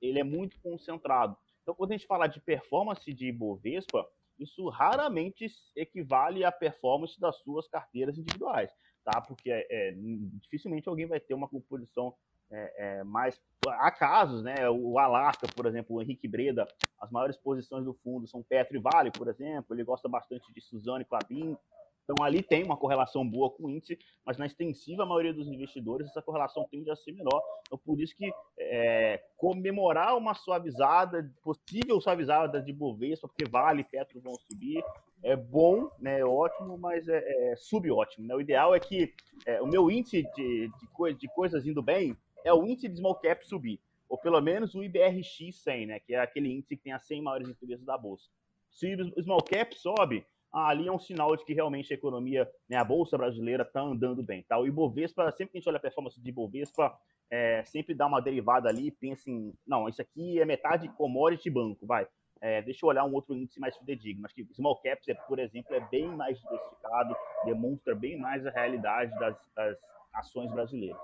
Ele 0.00 0.20
é 0.20 0.24
muito 0.24 0.60
concentrado. 0.60 1.36
Então, 1.62 1.74
quando 1.74 1.92
a 1.92 1.96
gente 1.96 2.06
fala 2.06 2.26
de 2.26 2.40
performance 2.40 3.12
de 3.12 3.32
Bovespa, 3.32 4.06
isso 4.38 4.68
raramente 4.68 5.46
equivale 5.74 6.44
à 6.44 6.52
performance 6.52 7.18
das 7.18 7.36
suas 7.38 7.66
carteiras 7.68 8.18
individuais, 8.18 8.70
tá? 9.04 9.20
Porque 9.20 9.50
é, 9.50 9.66
é, 9.70 9.94
dificilmente 10.40 10.88
alguém 10.88 11.06
vai 11.06 11.20
ter 11.20 11.34
uma 11.34 11.48
composição 11.48 12.14
é, 12.52 12.72
é, 12.76 13.04
mais. 13.04 13.40
Há 13.66 13.90
casos, 13.90 14.42
né? 14.42 14.68
O 14.70 14.98
Alasca, 14.98 15.46
por 15.54 15.66
exemplo, 15.66 15.96
o 15.96 16.02
Henrique 16.02 16.28
Breda, 16.28 16.66
as 17.00 17.10
maiores 17.10 17.36
posições 17.36 17.84
do 17.84 17.94
fundo 17.94 18.26
são 18.26 18.42
Petro 18.42 18.76
e 18.76 18.80
Vale, 18.80 19.10
por 19.10 19.28
exemplo. 19.28 19.74
Ele 19.74 19.84
gosta 19.84 20.08
bastante 20.08 20.52
de 20.52 20.60
Suzane 20.60 21.04
Clabin. 21.04 21.56
Então 22.04 22.24
ali 22.24 22.42
tem 22.42 22.64
uma 22.64 22.76
correlação 22.76 23.26
boa 23.26 23.48
com 23.50 23.64
o 23.64 23.70
índice, 23.70 23.96
mas 24.26 24.36
na 24.36 24.46
extensiva 24.46 25.06
maioria 25.06 25.32
dos 25.32 25.46
investidores 25.46 26.08
essa 26.08 26.20
correlação 26.20 26.66
tende 26.68 26.90
a 26.90 26.96
ser 26.96 27.12
menor. 27.12 27.40
Então 27.66 27.78
por 27.78 28.00
isso 28.00 28.14
que 28.16 28.32
é, 28.58 29.22
comemorar 29.36 30.16
uma 30.16 30.34
suavizada, 30.34 31.32
possível 31.42 32.00
suavizada 32.00 32.60
de 32.60 32.72
Bovespa, 32.72 33.28
porque 33.28 33.48
Vale 33.48 33.82
e 33.82 33.84
Petro 33.84 34.20
vão 34.20 34.34
subir, 34.34 34.82
é 35.22 35.36
bom, 35.36 35.88
né, 36.00 36.18
é 36.18 36.24
ótimo, 36.24 36.76
mas 36.76 37.06
é, 37.06 37.52
é 37.52 37.56
subótimo. 37.56 38.26
Né? 38.26 38.34
O 38.34 38.40
ideal 38.40 38.74
é 38.74 38.80
que 38.80 39.14
é, 39.46 39.62
o 39.62 39.66
meu 39.66 39.88
índice 39.90 40.24
de, 40.34 40.68
de, 40.68 40.86
co 40.92 41.10
de 41.12 41.28
coisas 41.28 41.64
indo 41.64 41.80
bem 41.80 42.16
é 42.44 42.52
o 42.52 42.66
índice 42.66 42.88
de 42.88 42.98
small 42.98 43.14
cap 43.16 43.46
subir, 43.46 43.80
ou 44.08 44.18
pelo 44.18 44.40
menos 44.40 44.74
o 44.74 44.82
IBRX 44.82 45.62
100, 45.62 45.86
né, 45.86 46.00
que 46.00 46.14
é 46.14 46.20
aquele 46.20 46.52
índice 46.52 46.76
que 46.76 46.82
tem 46.82 46.92
as 46.92 47.06
100 47.06 47.22
maiores 47.22 47.48
empresas 47.48 47.84
da 47.84 47.96
bolsa. 47.96 48.28
Se 48.70 48.94
o 48.94 49.22
small 49.22 49.42
cap 49.42 49.74
sobe, 49.78 50.24
ali 50.52 50.86
é 50.86 50.92
um 50.92 50.98
sinal 50.98 51.34
de 51.36 51.44
que 51.44 51.54
realmente 51.54 51.92
a 51.92 51.96
economia, 51.96 52.50
né, 52.68 52.76
a 52.76 52.84
bolsa 52.84 53.16
brasileira 53.16 53.62
está 53.62 53.80
andando 53.80 54.22
bem. 54.22 54.42
Tá? 54.42 54.58
O 54.58 54.66
Ibovespa, 54.66 55.30
sempre 55.32 55.52
que 55.52 55.58
a 55.58 55.60
gente 55.60 55.68
olha 55.68 55.78
a 55.78 55.80
performance 55.80 56.20
de 56.20 56.28
Ibovespa, 56.28 56.94
é, 57.30 57.64
sempre 57.64 57.94
dá 57.94 58.06
uma 58.06 58.20
derivada 58.20 58.68
ali 58.68 58.88
e 58.88 58.90
pensa 58.90 59.30
em, 59.30 59.54
não, 59.66 59.88
isso 59.88 60.02
aqui 60.02 60.38
é 60.38 60.44
metade 60.44 60.88
commodity 60.90 61.48
banco, 61.48 61.86
vai. 61.86 62.06
É, 62.42 62.60
deixa 62.60 62.84
eu 62.84 62.88
olhar 62.88 63.04
um 63.04 63.14
outro 63.14 63.34
índice 63.34 63.58
mais 63.58 63.76
fidedigno. 63.76 64.26
Acho 64.26 64.34
que 64.34 64.46
Small 64.52 64.76
Caps, 64.82 65.08
é, 65.08 65.14
por 65.14 65.38
exemplo, 65.38 65.74
é 65.74 65.80
bem 65.80 66.08
mais 66.08 66.38
diversificado, 66.38 67.16
demonstra 67.44 67.94
bem 67.94 68.18
mais 68.18 68.44
a 68.44 68.50
realidade 68.50 69.16
das, 69.18 69.36
das 69.54 69.78
ações 70.12 70.50
brasileiras. 70.50 71.00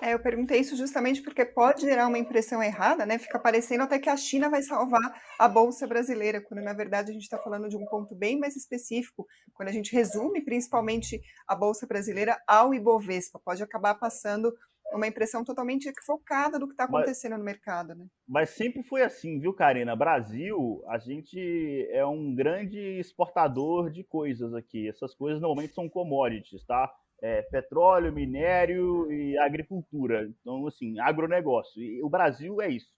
É, 0.00 0.14
eu 0.14 0.18
perguntei 0.18 0.58
isso 0.58 0.76
justamente 0.76 1.22
porque 1.22 1.44
pode 1.44 1.82
gerar 1.82 2.08
uma 2.08 2.18
impressão 2.18 2.62
errada, 2.62 3.06
né? 3.06 3.18
Fica 3.18 3.38
parecendo 3.38 3.84
até 3.84 3.98
que 3.98 4.08
a 4.08 4.16
China 4.16 4.50
vai 4.50 4.62
salvar 4.62 5.22
a 5.38 5.48
Bolsa 5.48 5.86
Brasileira, 5.86 6.40
quando 6.40 6.62
na 6.62 6.72
verdade 6.72 7.10
a 7.10 7.12
gente 7.12 7.22
está 7.22 7.38
falando 7.38 7.68
de 7.68 7.76
um 7.76 7.84
ponto 7.86 8.14
bem 8.14 8.38
mais 8.38 8.56
específico, 8.56 9.26
quando 9.54 9.68
a 9.68 9.72
gente 9.72 9.92
resume 9.92 10.44
principalmente 10.44 11.20
a 11.46 11.54
Bolsa 11.54 11.86
Brasileira 11.86 12.36
ao 12.48 12.74
Ibovespa. 12.74 13.40
Pode 13.44 13.62
acabar 13.62 13.94
passando 13.94 14.52
uma 14.92 15.06
impressão 15.06 15.44
totalmente 15.44 15.88
equivocada 15.88 16.58
do 16.58 16.66
que 16.66 16.74
está 16.74 16.84
acontecendo 16.84 17.32
mas, 17.32 17.38
no 17.38 17.44
mercado, 17.44 17.94
né? 17.94 18.06
Mas 18.28 18.50
sempre 18.50 18.82
foi 18.82 19.02
assim, 19.02 19.38
viu, 19.38 19.52
Karina? 19.52 19.96
Brasil, 19.96 20.82
a 20.88 20.98
gente 20.98 21.88
é 21.90 22.04
um 22.04 22.34
grande 22.34 22.78
exportador 22.98 23.90
de 23.90 24.04
coisas 24.04 24.54
aqui. 24.54 24.88
Essas 24.88 25.14
coisas 25.14 25.40
normalmente 25.40 25.74
são 25.74 25.88
commodities, 25.88 26.64
tá? 26.64 26.92
É, 27.22 27.42
petróleo, 27.42 28.12
minério 28.12 29.10
e 29.12 29.38
agricultura. 29.38 30.28
Então, 30.40 30.66
assim, 30.66 30.98
agronegócio. 30.98 31.80
E 31.80 32.02
o 32.02 32.08
Brasil 32.10 32.60
é 32.60 32.68
isso, 32.68 32.90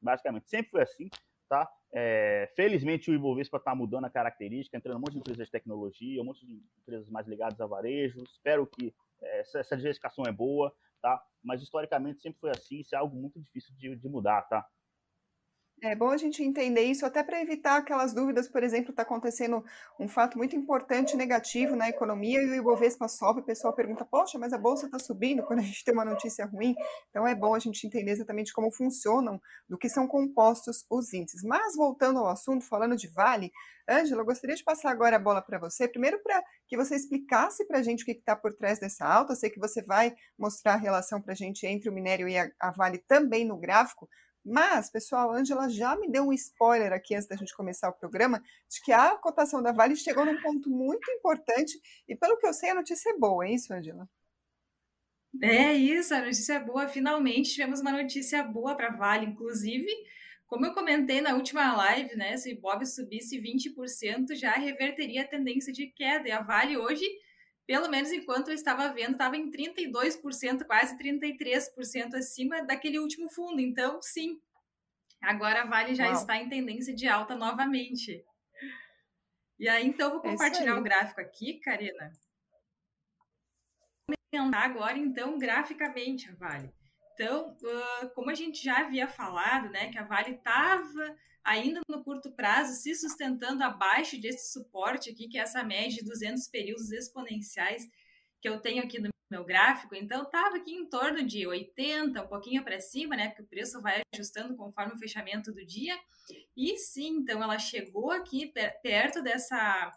basicamente. 0.00 0.48
Sempre 0.48 0.70
foi 0.70 0.82
assim, 0.82 1.10
tá? 1.48 1.68
É, 1.92 2.48
felizmente 2.54 3.10
o 3.10 3.14
Ibovespa 3.14 3.56
está 3.56 3.74
mudando 3.74 4.04
a 4.04 4.10
característica, 4.10 4.76
entrando 4.76 4.96
um 4.96 5.00
monte 5.00 5.12
de 5.12 5.18
empresas 5.18 5.46
de 5.46 5.52
tecnologia, 5.52 6.22
um 6.22 6.24
monte 6.24 6.46
de 6.46 6.62
empresas 6.80 7.10
mais 7.10 7.26
ligadas 7.26 7.60
a 7.60 7.66
varejo. 7.66 8.22
Espero 8.22 8.66
que 8.66 8.94
é, 9.20 9.40
essa, 9.40 9.58
essa 9.58 9.76
diversificação 9.76 10.24
é 10.24 10.32
boa 10.32 10.72
tá? 11.02 11.20
Mas 11.42 11.60
historicamente 11.60 12.22
sempre 12.22 12.40
foi 12.40 12.50
assim, 12.50 12.78
isso 12.78 12.94
é 12.94 12.98
algo 12.98 13.14
muito 13.16 13.38
difícil 13.40 13.74
de, 13.76 13.96
de 13.96 14.08
mudar, 14.08 14.42
tá? 14.42 14.64
É 15.84 15.96
bom 15.96 16.10
a 16.10 16.16
gente 16.16 16.44
entender 16.44 16.82
isso, 16.82 17.04
até 17.04 17.24
para 17.24 17.40
evitar 17.42 17.76
aquelas 17.76 18.14
dúvidas, 18.14 18.48
por 18.48 18.62
exemplo, 18.62 18.90
está 18.90 19.02
acontecendo 19.02 19.64
um 19.98 20.06
fato 20.06 20.38
muito 20.38 20.54
importante 20.54 21.16
negativo 21.16 21.74
na 21.74 21.88
economia 21.88 22.40
e 22.40 22.50
o 22.50 22.54
Ibovespa 22.54 23.08
sobe, 23.08 23.40
o 23.40 23.44
pessoal 23.44 23.74
pergunta, 23.74 24.04
poxa, 24.04 24.38
mas 24.38 24.52
a 24.52 24.58
Bolsa 24.58 24.86
está 24.86 25.00
subindo 25.00 25.42
quando 25.42 25.58
a 25.58 25.62
gente 25.62 25.82
tem 25.84 25.92
uma 25.92 26.04
notícia 26.04 26.46
ruim. 26.46 26.76
Então 27.10 27.26
é 27.26 27.34
bom 27.34 27.52
a 27.52 27.58
gente 27.58 27.84
entender 27.84 28.12
exatamente 28.12 28.52
como 28.52 28.70
funcionam, 28.70 29.40
do 29.68 29.76
que 29.76 29.88
são 29.88 30.06
compostos 30.06 30.86
os 30.88 31.12
índices. 31.12 31.42
Mas 31.42 31.74
voltando 31.74 32.20
ao 32.20 32.28
assunto, 32.28 32.64
falando 32.64 32.94
de 32.94 33.08
Vale, 33.08 33.50
Ângela, 33.90 34.20
eu 34.20 34.26
gostaria 34.26 34.54
de 34.54 34.62
passar 34.62 34.92
agora 34.92 35.16
a 35.16 35.18
bola 35.18 35.42
para 35.42 35.58
você, 35.58 35.88
primeiro 35.88 36.22
para 36.22 36.40
que 36.68 36.76
você 36.76 36.94
explicasse 36.94 37.66
para 37.66 37.80
a 37.80 37.82
gente 37.82 38.04
o 38.04 38.06
que 38.06 38.12
está 38.12 38.36
por 38.36 38.54
trás 38.54 38.78
dessa 38.78 39.04
alta. 39.04 39.32
Eu 39.32 39.36
sei 39.36 39.50
que 39.50 39.58
você 39.58 39.82
vai 39.82 40.14
mostrar 40.38 40.74
a 40.74 40.76
relação 40.76 41.20
para 41.20 41.32
a 41.32 41.36
gente 41.36 41.66
entre 41.66 41.88
o 41.88 41.92
minério 41.92 42.28
e 42.28 42.38
a, 42.38 42.48
a 42.60 42.70
Vale 42.70 42.98
também 42.98 43.44
no 43.44 43.58
gráfico, 43.58 44.08
mas, 44.44 44.90
pessoal, 44.90 45.30
a 45.30 45.36
Angela 45.36 45.68
já 45.68 45.96
me 45.96 46.10
deu 46.10 46.24
um 46.24 46.32
spoiler 46.32 46.92
aqui 46.92 47.14
antes 47.14 47.28
da 47.28 47.36
gente 47.36 47.54
começar 47.54 47.88
o 47.88 47.92
programa, 47.92 48.42
de 48.68 48.80
que 48.82 48.92
a 48.92 49.16
cotação 49.16 49.62
da 49.62 49.72
Vale 49.72 49.96
chegou 49.96 50.24
num 50.24 50.40
ponto 50.40 50.68
muito 50.70 51.10
importante, 51.10 51.80
e 52.08 52.16
pelo 52.16 52.36
que 52.38 52.46
eu 52.46 52.52
sei, 52.52 52.70
a 52.70 52.74
notícia 52.74 53.10
é 53.10 53.18
boa, 53.18 53.46
é 53.46 53.52
isso? 53.52 53.72
É 55.42 55.72
isso, 55.72 56.14
a 56.14 56.20
notícia 56.20 56.54
é 56.54 56.60
boa. 56.60 56.88
Finalmente 56.88 57.50
tivemos 57.52 57.80
uma 57.80 57.92
notícia 57.92 58.42
boa 58.42 58.74
para 58.76 58.88
a 58.88 58.96
Vale, 58.96 59.26
inclusive. 59.26 59.88
Como 60.46 60.66
eu 60.66 60.74
comentei 60.74 61.22
na 61.22 61.34
última 61.34 61.74
live, 61.74 62.14
né? 62.16 62.36
Se 62.36 62.52
o 62.52 62.60
Bob 62.60 62.84
subisse 62.84 63.40
20%, 63.40 64.34
já 64.34 64.52
reverteria 64.52 65.22
a 65.22 65.26
tendência 65.26 65.72
de 65.72 65.86
queda. 65.86 66.28
E 66.28 66.30
a 66.30 66.42
Vale 66.42 66.76
hoje 66.76 67.04
pelo 67.66 67.88
menos 67.88 68.10
enquanto 68.12 68.48
eu 68.48 68.54
estava 68.54 68.92
vendo, 68.92 69.12
estava 69.12 69.36
em 69.36 69.50
32%, 69.50 70.64
quase 70.64 70.96
33% 70.98 72.14
acima 72.14 72.64
daquele 72.64 72.98
último 72.98 73.28
fundo. 73.28 73.60
Então, 73.60 74.00
sim, 74.02 74.40
agora 75.20 75.62
a 75.62 75.66
Vale 75.66 75.94
já 75.94 76.06
Uau. 76.06 76.14
está 76.14 76.36
em 76.36 76.48
tendência 76.48 76.94
de 76.94 77.06
alta 77.06 77.34
novamente. 77.34 78.24
E 79.58 79.68
aí, 79.68 79.86
então, 79.86 80.10
vou 80.10 80.20
é 80.20 80.30
compartilhar 80.30 80.72
é 80.72 80.78
o 80.78 80.82
gráfico 80.82 81.20
aqui, 81.20 81.60
Karina. 81.60 82.12
Agora, 84.54 84.98
então, 84.98 85.38
graficamente 85.38 86.28
a 86.30 86.34
Vale. 86.34 86.72
Então, 87.22 87.56
como 88.14 88.30
a 88.30 88.34
gente 88.34 88.62
já 88.62 88.80
havia 88.80 89.06
falado, 89.06 89.70
né, 89.70 89.92
que 89.92 89.98
a 89.98 90.02
Vale 90.02 90.32
estava 90.32 91.16
ainda 91.44 91.80
no 91.88 92.02
curto 92.02 92.32
prazo, 92.32 92.74
se 92.74 92.94
sustentando 92.96 93.62
abaixo 93.62 94.20
desse 94.20 94.52
suporte 94.52 95.10
aqui, 95.10 95.28
que 95.28 95.38
é 95.38 95.42
essa 95.42 95.62
média 95.62 95.98
de 95.98 96.04
200 96.04 96.48
períodos 96.48 96.90
exponenciais 96.90 97.88
que 98.40 98.48
eu 98.48 98.60
tenho 98.60 98.82
aqui 98.82 98.98
no 98.98 99.08
meu 99.30 99.44
gráfico. 99.44 99.94
Então, 99.94 100.24
estava 100.24 100.56
aqui 100.56 100.74
em 100.74 100.84
torno 100.86 101.22
de 101.22 101.46
80, 101.46 102.22
um 102.22 102.26
pouquinho 102.26 102.64
para 102.64 102.80
cima, 102.80 103.14
né? 103.16 103.28
Porque 103.28 103.42
o 103.42 103.46
preço 103.46 103.80
vai 103.80 104.00
ajustando 104.12 104.56
conforme 104.56 104.94
o 104.94 104.98
fechamento 104.98 105.52
do 105.52 105.64
dia. 105.64 105.96
E 106.56 106.76
sim, 106.76 107.18
então 107.18 107.40
ela 107.40 107.58
chegou 107.58 108.10
aqui 108.10 108.52
perto 108.82 109.22
dessa, 109.22 109.92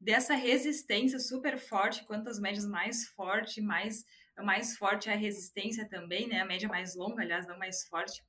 dessa 0.00 0.34
resistência 0.34 1.18
super 1.18 1.58
forte. 1.58 2.06
Quantas 2.06 2.40
médias 2.40 2.66
mais 2.66 3.06
forte, 3.08 3.60
mais, 3.60 4.04
mais 4.42 4.76
forte 4.76 5.08
é 5.08 5.12
a 5.12 5.16
resistência 5.16 5.88
também, 5.88 6.26
né? 6.28 6.40
A 6.40 6.44
média 6.44 6.68
mais 6.68 6.96
longa, 6.96 7.22
aliás, 7.22 7.46
não 7.46 7.58
mais 7.58 7.86
forte 7.86 8.22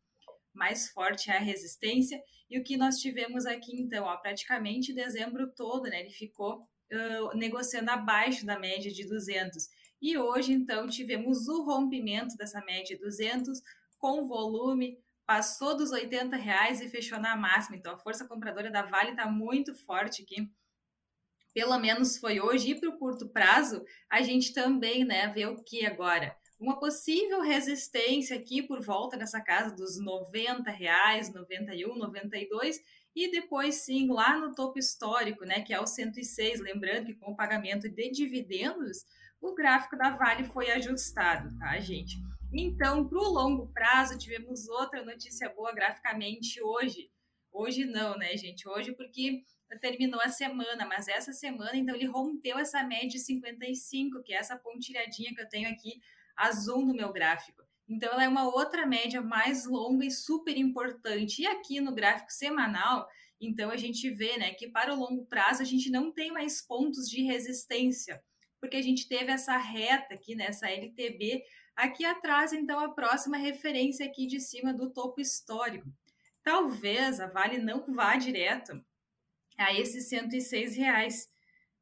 mais 0.55 0.89
forte 0.89 1.29
é 1.29 1.37
a 1.37 1.41
resistência. 1.41 2.19
E 2.49 2.57
o 2.57 2.63
que 2.63 2.77
nós 2.77 2.99
tivemos 2.99 3.45
aqui, 3.45 3.75
então, 3.75 4.05
ó, 4.05 4.15
praticamente 4.17 4.93
dezembro 4.93 5.51
todo, 5.51 5.83
né? 5.83 5.99
Ele 5.99 6.11
ficou 6.11 6.59
uh, 6.59 7.37
negociando 7.37 7.91
abaixo 7.91 8.45
da 8.45 8.57
média 8.57 8.91
de 8.91 9.05
200. 9.05 9.67
E 10.01 10.17
hoje, 10.17 10.53
então, 10.53 10.87
tivemos 10.87 11.47
o 11.47 11.63
rompimento 11.63 12.37
dessa 12.37 12.61
média 12.61 12.95
de 12.95 13.01
200 13.01 13.61
com 13.97 14.25
volume, 14.25 14.97
passou 15.25 15.75
dos 15.75 15.91
80 15.91 16.35
reais 16.35 16.79
e 16.79 16.87
fechou 16.87 17.19
na 17.19 17.35
máxima. 17.35 17.75
Então, 17.75 17.93
a 17.93 17.97
força 17.97 18.27
compradora 18.27 18.71
da 18.71 18.83
Vale 18.83 19.11
está 19.11 19.25
muito 19.25 19.73
forte 19.73 20.21
aqui. 20.21 20.49
Pelo 21.55 21.79
menos 21.79 22.17
foi 22.17 22.39
hoje. 22.39 22.69
E 22.69 22.79
para 22.79 22.89
o 22.89 22.99
curto 22.99 23.27
prazo, 23.29 23.83
a 24.07 24.21
gente 24.21 24.53
também 24.53 25.03
né, 25.03 25.29
vê 25.29 25.47
o 25.47 25.63
que 25.63 25.83
agora? 25.83 26.37
uma 26.59 26.79
possível 26.79 27.41
resistência 27.41 28.37
aqui 28.37 28.63
por 28.63 28.81
volta 28.81 29.17
dessa 29.17 29.41
casa 29.41 29.75
dos 29.75 29.99
90 29.99 30.71
reais, 30.71 31.33
91, 31.33 31.97
92 31.97 32.79
e 33.15 33.31
depois 33.31 33.75
sim 33.75 34.07
lá 34.07 34.37
no 34.37 34.53
topo 34.53 34.77
histórico, 34.77 35.45
né, 35.45 35.61
que 35.61 35.73
é 35.73 35.79
o 35.79 35.87
106, 35.87 36.59
lembrando 36.59 37.07
que 37.07 37.15
com 37.15 37.31
o 37.31 37.35
pagamento 37.35 37.89
de 37.89 38.09
dividendos, 38.09 39.05
o 39.41 39.53
gráfico 39.53 39.97
da 39.97 40.11
Vale 40.11 40.43
foi 40.45 40.71
ajustado, 40.71 41.55
tá, 41.57 41.79
gente? 41.79 42.17
Então, 42.53 43.07
para 43.07 43.19
o 43.19 43.29
longo 43.29 43.67
prazo, 43.67 44.17
tivemos 44.17 44.67
outra 44.67 45.03
notícia 45.03 45.49
boa 45.49 45.73
graficamente 45.73 46.61
hoje. 46.61 47.09
Hoje 47.51 47.85
não, 47.85 48.17
né, 48.17 48.35
gente? 48.37 48.67
Hoje 48.67 48.93
porque 48.93 49.43
terminou 49.81 50.21
a 50.21 50.29
semana, 50.29 50.85
mas 50.85 51.07
essa 51.07 51.33
semana, 51.33 51.75
então, 51.75 51.95
ele 51.95 52.05
rompeu 52.05 52.57
essa 52.57 52.83
média 52.83 53.09
de 53.09 53.19
55, 53.19 54.21
que 54.23 54.33
é 54.33 54.37
essa 54.37 54.57
pontilhadinha 54.57 55.33
que 55.33 55.41
eu 55.41 55.49
tenho 55.49 55.69
aqui 55.69 56.01
azul 56.35 56.85
no 56.85 56.93
meu 56.93 57.11
gráfico. 57.11 57.63
Então, 57.87 58.11
ela 58.13 58.23
é 58.23 58.27
uma 58.27 58.47
outra 58.47 58.85
média 58.85 59.21
mais 59.21 59.65
longa 59.65 60.05
e 60.05 60.11
super 60.11 60.57
importante. 60.57 61.41
E 61.41 61.47
aqui 61.47 61.79
no 61.79 61.93
gráfico 61.93 62.31
semanal, 62.31 63.07
então 63.39 63.69
a 63.69 63.77
gente 63.77 64.09
vê 64.09 64.37
né, 64.37 64.53
que 64.53 64.67
para 64.67 64.93
o 64.93 64.99
longo 64.99 65.25
prazo 65.25 65.61
a 65.61 65.65
gente 65.65 65.89
não 65.89 66.11
tem 66.11 66.31
mais 66.31 66.61
pontos 66.61 67.09
de 67.09 67.21
resistência, 67.23 68.23
porque 68.59 68.77
a 68.77 68.81
gente 68.81 69.07
teve 69.07 69.31
essa 69.31 69.57
reta 69.57 70.13
aqui, 70.13 70.35
nessa 70.35 70.65
né, 70.65 70.77
LTB, 70.77 71.43
aqui 71.75 72.05
atrás, 72.05 72.53
então 72.53 72.79
a 72.79 72.93
próxima 72.93 73.37
referência 73.37 74.05
aqui 74.05 74.25
de 74.25 74.39
cima 74.39 74.73
do 74.73 74.91
topo 74.91 75.21
histórico. 75.21 75.87
Talvez 76.43 77.19
a 77.19 77.27
Vale 77.27 77.57
não 77.57 77.85
vá 77.93 78.15
direto 78.15 78.83
a 79.57 79.73
esses 79.73 80.07
106 80.09 80.75
reais, 80.75 81.27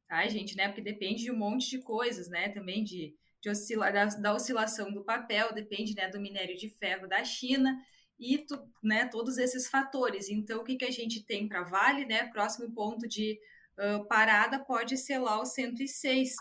tá, 0.07 0.27
gente? 0.27 0.55
Né? 0.55 0.67
Porque 0.67 0.81
depende 0.81 1.23
de 1.23 1.31
um 1.31 1.37
monte 1.37 1.69
de 1.69 1.79
coisas, 1.79 2.29
né? 2.29 2.49
Também 2.49 2.83
de 2.83 3.15
de 3.43 3.49
oscila, 3.49 3.91
da, 3.91 4.05
da, 4.05 4.33
oscilação 4.33 4.89
do 4.89 5.03
papel, 5.03 5.53
depende 5.53 5.93
né, 5.93 6.07
do 6.07 6.19
minério 6.19 6.55
de 6.55 6.69
ferro 6.69 7.09
da 7.09 7.25
China 7.25 7.77
e 8.17 8.37
tu, 8.37 8.57
né, 8.81 9.05
todos 9.05 9.37
esses 9.37 9.67
fatores. 9.67 10.29
Então, 10.29 10.61
o 10.61 10.63
que, 10.63 10.77
que 10.77 10.85
a 10.85 10.91
gente 10.91 11.25
tem 11.25 11.45
para 11.45 11.61
Vale? 11.61 12.05
Né, 12.05 12.29
próximo 12.29 12.73
ponto 12.73 13.05
de 13.05 13.37
uh, 13.77 14.07
parada 14.07 14.63
pode 14.63 14.95
ser 14.97 15.17
lá 15.17 15.41
o 15.41 15.45
106. 15.45 16.35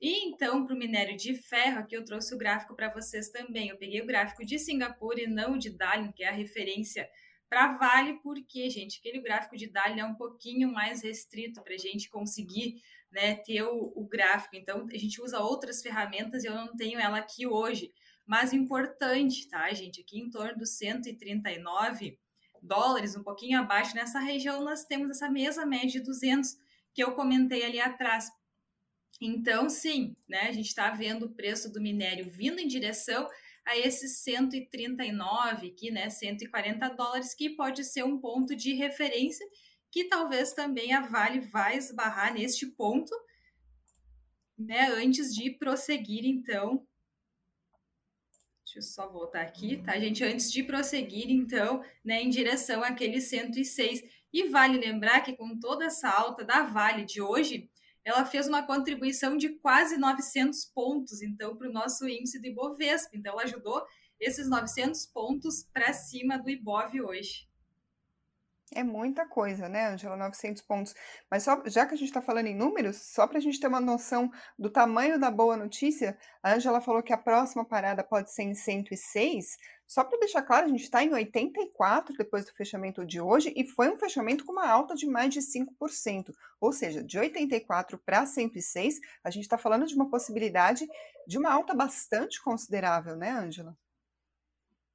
E 0.00 0.26
então, 0.26 0.66
para 0.66 0.74
o 0.74 0.78
minério 0.78 1.16
de 1.16 1.34
ferro, 1.34 1.78
aqui 1.78 1.96
eu 1.96 2.04
trouxe 2.04 2.34
o 2.34 2.38
gráfico 2.38 2.74
para 2.74 2.92
vocês 2.92 3.30
também. 3.30 3.68
Eu 3.68 3.78
peguei 3.78 4.00
o 4.00 4.06
gráfico 4.06 4.44
de 4.44 4.58
Singapura 4.58 5.20
e 5.20 5.28
não 5.28 5.56
de 5.56 5.70
Dalian, 5.70 6.10
que 6.10 6.24
é 6.24 6.28
a 6.28 6.32
referência 6.32 7.08
para 7.50 7.76
Vale, 7.76 8.20
porque, 8.22 8.70
gente, 8.70 9.00
aquele 9.00 9.20
gráfico 9.20 9.56
de 9.56 9.66
Dalian 9.66 10.04
é 10.04 10.06
um 10.06 10.14
pouquinho 10.14 10.72
mais 10.72 11.02
restrito 11.02 11.60
para 11.62 11.74
a 11.74 11.78
gente 11.78 12.08
conseguir 12.08 12.80
né, 13.10 13.34
ter 13.34 13.64
o, 13.64 13.92
o, 13.96 14.06
gráfico. 14.06 14.54
Então, 14.54 14.86
a 14.88 14.96
gente 14.96 15.20
usa 15.20 15.40
outras 15.40 15.82
ferramentas 15.82 16.44
e 16.44 16.46
eu 16.46 16.54
não 16.54 16.76
tenho 16.76 17.00
ela 17.00 17.18
aqui 17.18 17.48
hoje. 17.48 17.92
Mas 18.24 18.52
importante, 18.52 19.48
tá, 19.48 19.72
gente? 19.72 20.00
Aqui 20.00 20.20
em 20.20 20.30
torno 20.30 20.56
dos 20.56 20.78
139 20.78 22.16
dólares, 22.62 23.16
um 23.16 23.24
pouquinho 23.24 23.58
abaixo, 23.58 23.96
nessa 23.96 24.20
região 24.20 24.62
nós 24.62 24.84
temos 24.84 25.10
essa 25.10 25.28
mesma 25.28 25.66
média 25.66 25.98
de 25.98 26.00
200 26.00 26.56
que 26.94 27.02
eu 27.02 27.16
comentei 27.16 27.64
ali 27.64 27.80
atrás. 27.80 28.30
Então, 29.20 29.68
sim, 29.68 30.16
né, 30.28 30.42
a 30.42 30.52
gente 30.52 30.68
está 30.68 30.90
vendo 30.90 31.26
o 31.26 31.34
preço 31.34 31.72
do 31.72 31.80
minério 31.80 32.30
vindo 32.30 32.60
em 32.60 32.68
direção 32.68 33.28
a 33.70 33.78
esses 33.78 34.18
139 34.18 35.68
aqui, 35.68 35.92
né, 35.92 36.10
140 36.10 36.88
dólares, 36.88 37.34
que 37.34 37.50
pode 37.50 37.84
ser 37.84 38.02
um 38.04 38.18
ponto 38.18 38.56
de 38.56 38.74
referência, 38.74 39.46
que 39.92 40.08
talvez 40.08 40.52
também 40.52 40.92
a 40.92 41.02
Vale 41.02 41.38
vai 41.38 41.76
esbarrar 41.76 42.34
neste 42.34 42.66
ponto, 42.66 43.14
né, 44.58 44.88
antes 44.88 45.32
de 45.32 45.50
prosseguir, 45.52 46.24
então. 46.26 46.84
Deixa 48.64 48.78
eu 48.78 48.82
só 48.82 49.08
voltar 49.08 49.42
aqui, 49.42 49.80
tá, 49.82 49.98
gente? 49.98 50.24
Antes 50.24 50.50
de 50.50 50.64
prosseguir, 50.64 51.30
então, 51.30 51.82
né, 52.04 52.20
em 52.22 52.28
direção 52.28 52.82
àquele 52.82 53.20
106. 53.20 54.02
E 54.32 54.48
vale 54.48 54.78
lembrar 54.78 55.20
que 55.20 55.36
com 55.36 55.58
toda 55.58 55.84
essa 55.84 56.08
alta 56.08 56.44
da 56.44 56.62
Vale 56.64 57.04
de 57.04 57.22
hoje, 57.22 57.69
ela 58.04 58.24
fez 58.24 58.48
uma 58.48 58.66
contribuição 58.66 59.36
de 59.36 59.50
quase 59.58 59.96
900 59.96 60.64
pontos, 60.66 61.22
então, 61.22 61.56
para 61.56 61.68
o 61.68 61.72
nosso 61.72 62.08
índice 62.08 62.40
do 62.40 62.46
Ibovespa. 62.46 63.10
Então, 63.14 63.32
ela 63.32 63.42
ajudou 63.42 63.84
esses 64.18 64.48
900 64.48 65.06
pontos 65.06 65.68
para 65.72 65.92
cima 65.92 66.38
do 66.38 66.50
Ibov 66.50 67.00
hoje. 67.00 67.48
É 68.72 68.84
muita 68.84 69.26
coisa, 69.26 69.68
né, 69.68 69.88
Angela? 69.88 70.16
900 70.16 70.62
pontos. 70.62 70.94
Mas 71.28 71.42
só, 71.42 71.60
já 71.66 71.84
que 71.86 71.94
a 71.94 71.96
gente 71.96 72.08
está 72.08 72.22
falando 72.22 72.46
em 72.46 72.54
números, 72.54 72.98
só 72.98 73.26
para 73.26 73.38
a 73.38 73.40
gente 73.40 73.58
ter 73.58 73.66
uma 73.66 73.80
noção 73.80 74.30
do 74.56 74.70
tamanho 74.70 75.18
da 75.18 75.28
boa 75.28 75.56
notícia, 75.56 76.16
a 76.40 76.54
Angela 76.54 76.80
falou 76.80 77.02
que 77.02 77.12
a 77.12 77.18
próxima 77.18 77.64
parada 77.64 78.04
pode 78.04 78.32
ser 78.32 78.44
em 78.44 78.54
106. 78.54 79.56
Só 79.90 80.04
para 80.04 80.20
deixar 80.20 80.42
claro, 80.42 80.66
a 80.66 80.68
gente 80.68 80.84
está 80.84 81.02
em 81.02 81.12
84 81.12 82.16
depois 82.16 82.44
do 82.44 82.52
fechamento 82.52 83.04
de 83.04 83.20
hoje 83.20 83.52
e 83.56 83.66
foi 83.66 83.90
um 83.90 83.98
fechamento 83.98 84.44
com 84.44 84.52
uma 84.52 84.68
alta 84.68 84.94
de 84.94 85.04
mais 85.04 85.34
de 85.34 85.40
5%. 85.40 86.32
Ou 86.60 86.72
seja, 86.72 87.02
de 87.02 87.18
84 87.18 87.98
para 87.98 88.24
106, 88.24 89.00
a 89.24 89.30
gente 89.30 89.42
está 89.42 89.58
falando 89.58 89.84
de 89.84 89.96
uma 89.96 90.08
possibilidade 90.08 90.86
de 91.26 91.36
uma 91.36 91.52
alta 91.52 91.74
bastante 91.74 92.40
considerável, 92.40 93.16
né, 93.16 93.30
Angela? 93.30 93.76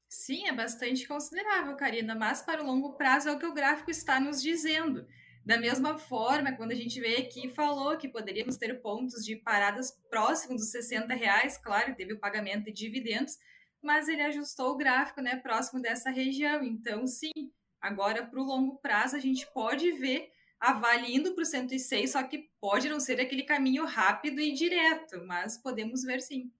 Sim, 0.07 0.47
é 0.47 0.53
bastante 0.53 1.05
considerável, 1.05 1.75
Karina, 1.75 2.15
mas 2.15 2.41
para 2.41 2.63
o 2.63 2.65
longo 2.65 2.93
prazo 2.93 3.27
é 3.27 3.33
o 3.33 3.37
que 3.37 3.45
o 3.45 3.53
gráfico 3.53 3.91
está 3.91 4.17
nos 4.17 4.41
dizendo. 4.41 5.05
Da 5.45 5.57
mesma 5.57 5.97
forma, 5.97 6.53
quando 6.53 6.71
a 6.71 6.75
gente 6.75 7.01
vê 7.01 7.17
aqui, 7.17 7.49
falou 7.49 7.97
que 7.97 8.07
poderíamos 8.07 8.55
ter 8.55 8.81
pontos 8.81 9.25
de 9.25 9.35
paradas 9.35 9.91
próximos 10.09 10.61
dos 10.61 10.71
60 10.71 11.13
reais, 11.13 11.57
claro, 11.57 11.93
teve 11.95 12.13
o 12.13 12.19
pagamento 12.19 12.63
de 12.67 12.71
dividendos, 12.71 13.37
mas 13.85 14.07
ele 14.07 14.21
ajustou 14.23 14.71
o 14.71 14.77
gráfico 14.77 15.21
né, 15.21 15.35
próximo 15.37 15.81
dessa 15.81 16.09
região. 16.09 16.63
Então, 16.63 17.05
sim, 17.07 17.31
agora 17.79 18.25
para 18.25 18.39
o 18.39 18.43
longo 18.43 18.77
prazo 18.77 19.15
a 19.15 19.19
gente 19.19 19.47
pode 19.53 19.91
ver 19.93 20.31
a 20.59 20.73
Vale 20.73 21.15
indo 21.15 21.33
para 21.33 21.43
o 21.43 21.45
106, 21.45 22.11
só 22.11 22.23
que 22.23 22.49
pode 22.59 22.89
não 22.89 22.99
ser 22.99 23.19
aquele 23.21 23.43
caminho 23.43 23.85
rápido 23.85 24.39
e 24.39 24.51
direto, 24.51 25.23
mas 25.25 25.57
podemos 25.57 26.03
ver 26.03 26.21
sim. 26.21 26.51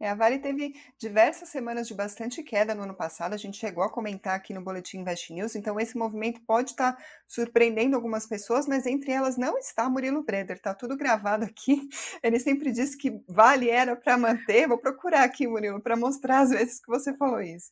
É, 0.00 0.08
a 0.08 0.14
Vale 0.14 0.38
teve 0.38 0.74
diversas 0.98 1.50
semanas 1.50 1.86
de 1.86 1.92
bastante 1.92 2.42
queda 2.42 2.74
no 2.74 2.84
ano 2.84 2.94
passado, 2.94 3.34
a 3.34 3.36
gente 3.36 3.58
chegou 3.58 3.84
a 3.84 3.92
comentar 3.92 4.34
aqui 4.34 4.54
no 4.54 4.64
Boletim 4.64 5.00
Invest 5.00 5.30
News, 5.30 5.54
então 5.54 5.78
esse 5.78 5.98
movimento 5.98 6.40
pode 6.46 6.70
estar 6.70 6.94
tá 6.94 7.04
surpreendendo 7.28 7.96
algumas 7.96 8.26
pessoas, 8.26 8.66
mas 8.66 8.86
entre 8.86 9.12
elas 9.12 9.36
não 9.36 9.58
está 9.58 9.90
Murilo 9.90 10.24
Breder, 10.24 10.56
está 10.56 10.74
tudo 10.74 10.96
gravado 10.96 11.44
aqui. 11.44 11.86
Ele 12.24 12.40
sempre 12.40 12.72
disse 12.72 12.96
que 12.96 13.22
Vale 13.28 13.68
era 13.68 13.94
para 13.94 14.16
manter, 14.16 14.66
vou 14.66 14.78
procurar 14.78 15.22
aqui, 15.22 15.46
Murilo, 15.46 15.82
para 15.82 15.96
mostrar 15.96 16.40
as 16.40 16.50
vezes 16.50 16.80
que 16.80 16.88
você 16.88 17.14
falou 17.18 17.42
isso. 17.42 17.70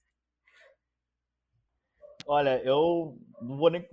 Olha, 2.27 2.63
eu 2.63 3.19
não 3.41 3.57
vou 3.57 3.71
nem. 3.71 3.89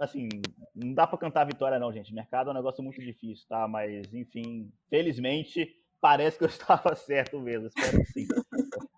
Assim, 0.00 0.28
não 0.74 0.94
dá 0.94 1.06
para 1.06 1.18
cantar 1.18 1.44
vitória, 1.44 1.78
não, 1.78 1.92
gente. 1.92 2.14
Mercado 2.14 2.48
é 2.48 2.52
um 2.52 2.56
negócio 2.56 2.82
muito 2.82 3.02
difícil, 3.02 3.46
tá? 3.46 3.68
Mas, 3.68 4.14
enfim, 4.14 4.72
felizmente 4.88 5.76
parece 6.00 6.38
que 6.38 6.44
eu 6.44 6.48
estava 6.50 6.94
certo 6.94 7.38
mesmo. 7.40 7.68
Espero 7.68 7.98
que 7.98 8.12
sim. 8.12 8.26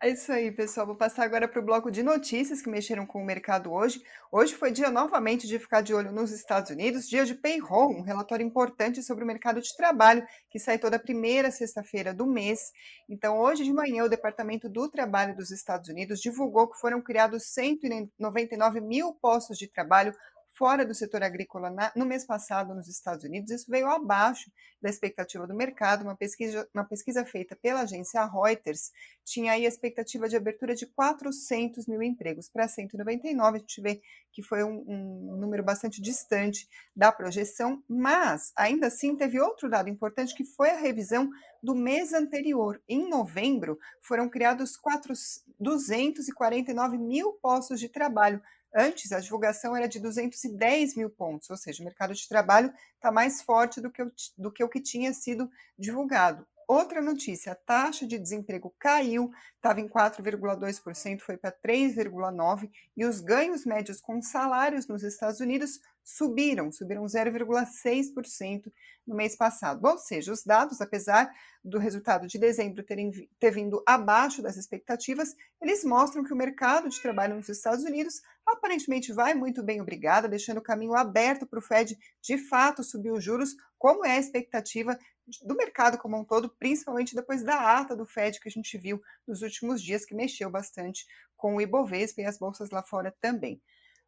É 0.00 0.10
isso 0.10 0.30
aí, 0.30 0.52
pessoal. 0.52 0.86
Vou 0.86 0.94
passar 0.94 1.24
agora 1.24 1.48
para 1.48 1.60
o 1.60 1.64
bloco 1.64 1.90
de 1.90 2.04
notícias 2.04 2.62
que 2.62 2.70
mexeram 2.70 3.04
com 3.04 3.20
o 3.20 3.24
mercado 3.24 3.72
hoje. 3.72 4.00
Hoje 4.30 4.54
foi 4.54 4.70
dia 4.70 4.92
novamente 4.92 5.44
de 5.44 5.58
ficar 5.58 5.80
de 5.80 5.92
olho 5.92 6.12
nos 6.12 6.30
Estados 6.30 6.70
Unidos, 6.70 7.08
dia 7.08 7.24
de 7.24 7.34
payroll, 7.34 7.90
um 7.90 8.02
relatório 8.02 8.46
importante 8.46 9.02
sobre 9.02 9.24
o 9.24 9.26
mercado 9.26 9.60
de 9.60 9.76
trabalho, 9.76 10.24
que 10.50 10.60
sai 10.60 10.78
toda 10.78 11.00
primeira 11.00 11.50
sexta-feira 11.50 12.14
do 12.14 12.28
mês. 12.28 12.70
Então, 13.08 13.40
hoje 13.40 13.64
de 13.64 13.72
manhã, 13.72 14.04
o 14.04 14.08
Departamento 14.08 14.68
do 14.68 14.88
Trabalho 14.88 15.34
dos 15.34 15.50
Estados 15.50 15.88
Unidos 15.88 16.20
divulgou 16.20 16.68
que 16.68 16.78
foram 16.78 17.02
criados 17.02 17.46
199 17.52 18.80
mil 18.80 19.12
postos 19.14 19.58
de 19.58 19.66
trabalho 19.66 20.14
fora 20.58 20.84
do 20.84 20.92
setor 20.92 21.22
agrícola 21.22 21.70
na, 21.70 21.92
no 21.94 22.04
mês 22.04 22.26
passado 22.26 22.74
nos 22.74 22.88
Estados 22.88 23.24
Unidos. 23.24 23.52
Isso 23.52 23.70
veio 23.70 23.86
abaixo 23.86 24.50
da 24.82 24.90
expectativa 24.90 25.46
do 25.46 25.54
mercado. 25.54 26.02
Uma 26.02 26.16
pesquisa, 26.16 26.68
uma 26.74 26.84
pesquisa 26.84 27.24
feita 27.24 27.54
pela 27.54 27.82
agência 27.82 28.24
Reuters 28.24 28.90
tinha 29.24 29.52
aí 29.52 29.64
a 29.64 29.68
expectativa 29.68 30.28
de 30.28 30.36
abertura 30.36 30.74
de 30.74 30.84
400 30.84 31.86
mil 31.86 32.02
empregos 32.02 32.48
para 32.48 32.66
199. 32.66 33.56
A 33.56 33.60
gente 33.60 33.80
vê 33.80 34.02
que 34.32 34.42
foi 34.42 34.64
um, 34.64 34.84
um 34.88 35.36
número 35.36 35.62
bastante 35.62 36.02
distante 36.02 36.68
da 36.94 37.12
projeção, 37.12 37.80
mas 37.88 38.52
ainda 38.56 38.88
assim 38.88 39.16
teve 39.16 39.40
outro 39.40 39.70
dado 39.70 39.88
importante 39.88 40.34
que 40.34 40.44
foi 40.44 40.70
a 40.70 40.80
revisão 40.80 41.30
do 41.62 41.74
mês 41.74 42.12
anterior. 42.12 42.82
Em 42.88 43.08
novembro, 43.08 43.78
foram 44.02 44.28
criados 44.28 44.76
4, 44.76 45.12
249 45.60 46.98
mil 46.98 47.32
postos 47.34 47.78
de 47.78 47.88
trabalho 47.88 48.42
Antes, 48.80 49.10
a 49.10 49.18
divulgação 49.18 49.76
era 49.76 49.88
de 49.88 49.98
210 49.98 50.94
mil 50.94 51.10
pontos, 51.10 51.50
ou 51.50 51.56
seja, 51.56 51.82
o 51.82 51.84
mercado 51.84 52.14
de 52.14 52.28
trabalho 52.28 52.72
está 52.94 53.10
mais 53.10 53.42
forte 53.42 53.80
do 53.80 53.90
que, 53.90 54.00
o, 54.00 54.12
do 54.36 54.52
que 54.52 54.62
o 54.62 54.68
que 54.68 54.80
tinha 54.80 55.12
sido 55.12 55.50
divulgado. 55.76 56.46
Outra 56.68 57.02
notícia: 57.02 57.50
a 57.50 57.54
taxa 57.56 58.06
de 58.06 58.16
desemprego 58.16 58.72
caiu, 58.78 59.32
estava 59.56 59.80
em 59.80 59.88
4,2%, 59.88 61.18
foi 61.18 61.36
para 61.36 61.50
3,9%, 61.50 62.70
e 62.96 63.04
os 63.04 63.20
ganhos 63.20 63.66
médios 63.66 64.00
com 64.00 64.22
salários 64.22 64.86
nos 64.86 65.02
Estados 65.02 65.40
Unidos 65.40 65.80
subiram, 66.08 66.72
subiram 66.72 67.04
0,6% 67.04 68.72
no 69.06 69.14
mês 69.14 69.36
passado. 69.36 69.86
Ou 69.86 69.98
seja, 69.98 70.32
os 70.32 70.42
dados, 70.42 70.80
apesar 70.80 71.30
do 71.62 71.78
resultado 71.78 72.26
de 72.26 72.38
dezembro 72.38 72.82
terem, 72.82 73.10
ter 73.38 73.50
vindo 73.50 73.82
abaixo 73.86 74.40
das 74.40 74.56
expectativas, 74.56 75.34
eles 75.60 75.84
mostram 75.84 76.24
que 76.24 76.32
o 76.32 76.36
mercado 76.36 76.88
de 76.88 77.00
trabalho 77.02 77.36
nos 77.36 77.50
Estados 77.50 77.84
Unidos 77.84 78.22
aparentemente 78.46 79.12
vai 79.12 79.34
muito 79.34 79.62
bem, 79.62 79.82
obrigada, 79.82 80.26
deixando 80.26 80.58
o 80.58 80.62
caminho 80.62 80.94
aberto 80.94 81.46
para 81.46 81.58
o 81.58 81.62
Fed 81.62 81.98
de 82.22 82.38
fato 82.38 82.82
subir 82.82 83.12
os 83.12 83.22
juros, 83.22 83.54
como 83.76 84.02
é 84.02 84.12
a 84.12 84.18
expectativa 84.18 84.98
do 85.44 85.54
mercado 85.54 85.98
como 85.98 86.18
um 86.18 86.24
todo, 86.24 86.48
principalmente 86.48 87.14
depois 87.14 87.42
da 87.42 87.78
ata 87.78 87.94
do 87.94 88.06
Fed 88.06 88.40
que 88.40 88.48
a 88.48 88.52
gente 88.52 88.78
viu 88.78 88.98
nos 89.26 89.42
últimos 89.42 89.82
dias, 89.82 90.06
que 90.06 90.14
mexeu 90.14 90.48
bastante 90.48 91.06
com 91.36 91.56
o 91.56 91.60
Ibovespa 91.60 92.22
e 92.22 92.24
as 92.24 92.38
bolsas 92.38 92.70
lá 92.70 92.82
fora 92.82 93.14
também. 93.20 93.60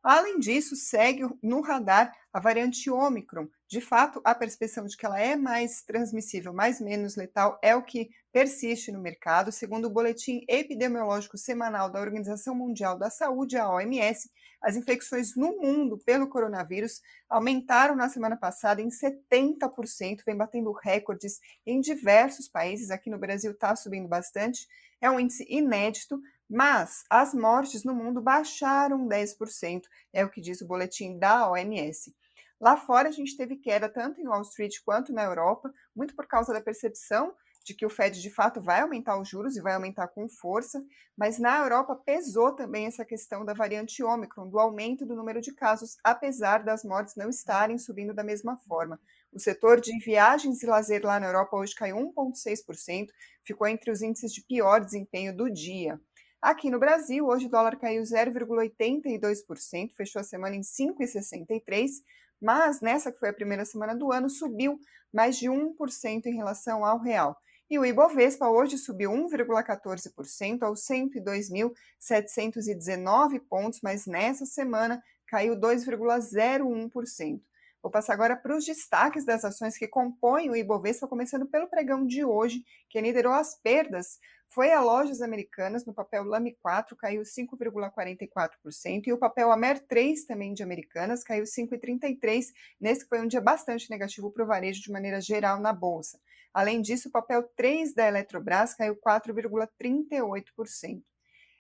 Além 0.03 0.39
disso, 0.39 0.75
segue 0.77 1.29
no 1.43 1.61
radar 1.61 2.15
a 2.33 2.41
variante 2.41 2.89
Ômicron. 2.91 3.47
De 3.69 3.81
fato, 3.81 4.21
a 4.25 4.35
percepção 4.35 4.87
de 4.87 4.97
que 4.97 5.05
ela 5.05 5.21
é 5.21 5.37
mais 5.37 5.83
transmissível, 5.83 6.55
mais 6.55 6.81
menos 6.81 7.17
letal, 7.17 7.59
é 7.63 7.77
o 7.77 7.83
que 7.83 8.09
persiste 8.33 8.91
no 8.91 9.01
mercado. 9.01 9.53
Segundo 9.53 9.87
o 9.87 9.91
boletim 9.91 10.43
epidemiológico 10.49 11.37
semanal 11.37 11.91
da 11.91 12.01
Organização 12.01 12.55
Mundial 12.55 12.99
da 12.99 13.11
Saúde, 13.11 13.59
a 13.59 13.69
OMS, 13.69 14.31
as 14.63 14.75
infecções 14.75 15.37
no 15.37 15.59
mundo 15.59 15.99
pelo 15.99 16.29
coronavírus 16.29 17.01
aumentaram 17.29 17.95
na 17.95 18.09
semana 18.09 18.37
passada 18.37 18.81
em 18.81 18.89
70%, 18.89 20.23
vem 20.25 20.37
batendo 20.37 20.73
recordes 20.73 21.41
em 21.67 21.81
diversos 21.81 22.49
países. 22.49 22.91
Aqui 22.91 23.11
no 23.11 23.19
Brasil 23.19 23.53
está 23.53 23.77
subindo 23.77 24.09
bastante. 24.09 24.67
É 25.01 25.11
um 25.11 25.19
índice 25.19 25.47
inédito, 25.49 26.21
mas 26.51 27.05
as 27.09 27.33
mortes 27.33 27.85
no 27.85 27.95
mundo 27.95 28.21
baixaram 28.21 29.07
10%, 29.07 29.83
é 30.13 30.25
o 30.25 30.29
que 30.29 30.41
diz 30.41 30.61
o 30.61 30.67
boletim 30.67 31.17
da 31.17 31.49
OMS. 31.49 32.13
Lá 32.61 32.77
fora 32.77 33.09
a 33.09 33.13
gente 33.13 33.37
teve 33.37 33.57
queda 33.57 33.89
tanto 33.89 34.21
em 34.21 34.27
Wall 34.27 34.43
Street 34.43 34.75
quanto 34.85 35.13
na 35.13 35.23
Europa, 35.23 35.73
muito 35.95 36.15
por 36.17 36.27
causa 36.27 36.53
da 36.53 36.61
percepção 36.61 37.33
de 37.65 37.75
que 37.75 37.87
o 37.87 37.91
Fed 37.91 38.21
de 38.21 38.31
fato 38.31 38.61
vai 38.61 38.81
aumentar 38.81 39.21
os 39.21 39.29
juros 39.29 39.57
e 39.57 39.61
vai 39.61 39.75
aumentar 39.75 40.09
com 40.09 40.29
força, 40.29 40.83
mas 41.17 41.39
na 41.39 41.59
Europa 41.59 41.95
pesou 41.95 42.53
também 42.53 42.87
essa 42.87 43.05
questão 43.05 43.45
da 43.45 43.53
variante 43.53 44.03
Ômicron, 44.03 44.49
do 44.49 44.59
aumento 44.59 45.07
do 45.07 45.15
número 45.15 45.41
de 45.41 45.53
casos, 45.55 45.97
apesar 46.03 46.65
das 46.65 46.83
mortes 46.83 47.15
não 47.17 47.29
estarem 47.29 47.79
subindo 47.79 48.15
da 48.15 48.25
mesma 48.25 48.57
forma. 48.57 48.99
O 49.33 49.39
setor 49.39 49.81
de 49.81 49.97
viagens 50.05 50.63
e 50.63 50.67
lazer 50.67 51.05
lá 51.05 51.21
na 51.21 51.27
Europa 51.27 51.57
hoje 51.57 51.75
caiu 51.75 51.97
1,6%, 51.97 53.09
ficou 53.45 53.67
entre 53.67 53.91
os 53.91 54.03
índices 54.03 54.33
de 54.33 54.43
pior 54.43 54.81
desempenho 54.81 55.37
do 55.37 55.51
dia. 55.51 56.01
Aqui 56.43 56.71
no 56.71 56.79
Brasil, 56.79 57.27
hoje 57.27 57.45
o 57.47 57.51
dólar 57.51 57.77
caiu 57.77 58.03
0,82%, 58.03 59.93
fechou 59.95 60.21
a 60.21 60.25
semana 60.25 60.57
em 60.57 60.63
5,63%, 60.63 62.03
mas 62.41 62.81
nessa 62.81 63.13
que 63.13 63.19
foi 63.19 63.29
a 63.29 63.35
primeira 63.35 63.67
semana 63.67 63.95
do 63.95 64.11
ano, 64.11 64.31
subiu 64.31 64.81
mais 65.13 65.37
de 65.37 65.51
1% 65.51 66.25
em 66.25 66.35
relação 66.35 66.83
ao 66.83 66.99
real. 66.99 67.37
E 67.69 67.79
o 67.79 67.85
Ibovespa 67.85 68.49
hoje 68.49 68.79
subiu 68.79 69.11
1,14% 69.11 70.63
aos 70.63 70.81
102.719 70.87 73.39
pontos, 73.47 73.81
mas 73.83 74.07
nessa 74.07 74.47
semana 74.47 75.03
caiu 75.27 75.55
2,01%. 75.55 77.43
Vou 77.83 77.91
passar 77.91 78.13
agora 78.13 78.37
para 78.37 78.57
os 78.57 78.65
destaques 78.65 79.25
das 79.25 79.45
ações 79.45 79.77
que 79.77 79.89
compõem 79.89 80.51
o 80.51 80.57
Ibovespa, 80.57 81.09
começando 81.09 81.47
pelo 81.47 81.69
pregão 81.69 82.07
de 82.07 82.25
hoje, 82.25 82.63
que 82.89 83.01
liderou 83.01 83.33
as 83.33 83.55
perdas 83.55 84.19
foi 84.53 84.73
a 84.73 84.81
Lojas 84.81 85.23
Americanas, 85.23 85.87
no 85.87 85.95
papel 85.95 86.25
LAME 86.25 86.57
4, 86.61 86.97
caiu 86.97 87.23
5,44%, 87.23 89.07
e 89.07 89.13
o 89.13 89.19
papel 89.19 89.53
AMER 89.53 89.79
3, 89.87 90.25
também 90.25 90.53
de 90.53 90.65
Americanas, 90.65 91.23
caiu 91.23 91.45
5,33%, 91.45 92.47
nesse 92.81 93.07
foi 93.07 93.21
um 93.21 93.29
dia 93.29 93.41
bastante 93.41 93.89
negativo 93.89 94.29
para 94.33 94.43
o 94.43 94.47
varejo 94.49 94.83
de 94.83 94.91
maneira 94.91 95.21
geral 95.21 95.61
na 95.61 95.73
Bolsa. 95.73 96.19
Além 96.53 96.83
disso, 96.83 97.09
o 97.09 97.13
papel 97.13 97.45
3 97.55 97.95
da 97.95 98.09
Eletrobras 98.09 98.75
caiu 98.75 98.97
4,38%. 98.97 101.01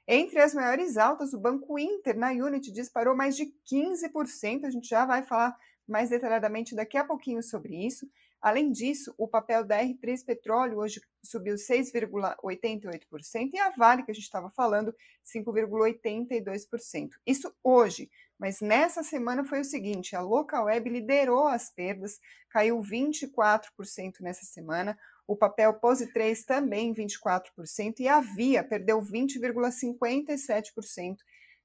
Entre 0.09 0.41
as 0.41 0.53
maiores 0.53 0.97
altas, 0.97 1.33
o 1.33 1.39
Banco 1.39 1.79
Inter, 1.79 2.19
na 2.19 2.31
Unity, 2.31 2.73
disparou 2.73 3.17
mais 3.17 3.37
de 3.37 3.55
15%, 3.73 4.65
a 4.65 4.71
gente 4.71 4.89
já 4.89 5.07
vai 5.07 5.23
falar 5.23 5.57
mais 5.87 6.11
detalhadamente 6.11 6.75
daqui 6.75 6.97
a 6.97 7.05
pouquinho 7.05 7.43
sobre 7.43 7.87
isso. 7.87 8.09
Além 8.41 8.73
disso, 8.73 9.15
o 9.19 9.29
papel 9.29 9.63
da 9.65 9.83
R3 9.83 10.25
Petróleo 10.25 10.79
hoje 10.79 11.03
subiu 11.23 11.57
6,88% 11.57 13.51
e 13.53 13.59
a 13.59 13.69
Vale, 13.71 14.03
que 14.03 14.11
a 14.11 14.15
gente 14.15 14.25
estava 14.25 14.49
falando, 14.51 14.95
5,82%. 15.27 17.11
Isso 17.27 17.55
hoje, 17.63 18.11
mas 18.39 18.63
nessa 18.63 19.03
semana 19.03 19.45
foi 19.45 19.61
o 19.61 19.65
seguinte: 19.65 20.17
a 20.17 20.23
Local 20.23 20.65
Web 20.65 20.89
liderou 20.89 21.47
as 21.47 21.71
perdas, 21.71 22.19
caiu 22.49 22.81
24% 22.81 24.21
nessa 24.21 24.47
semana. 24.47 24.99
O 25.27 25.37
papel 25.37 25.75
Pose 25.75 26.11
3 26.11 26.43
também 26.45 26.95
24% 26.95 28.01
e 28.01 28.09
a 28.09 28.21
Via 28.21 28.65
perdeu 28.65 29.03
20,57% 29.03 31.19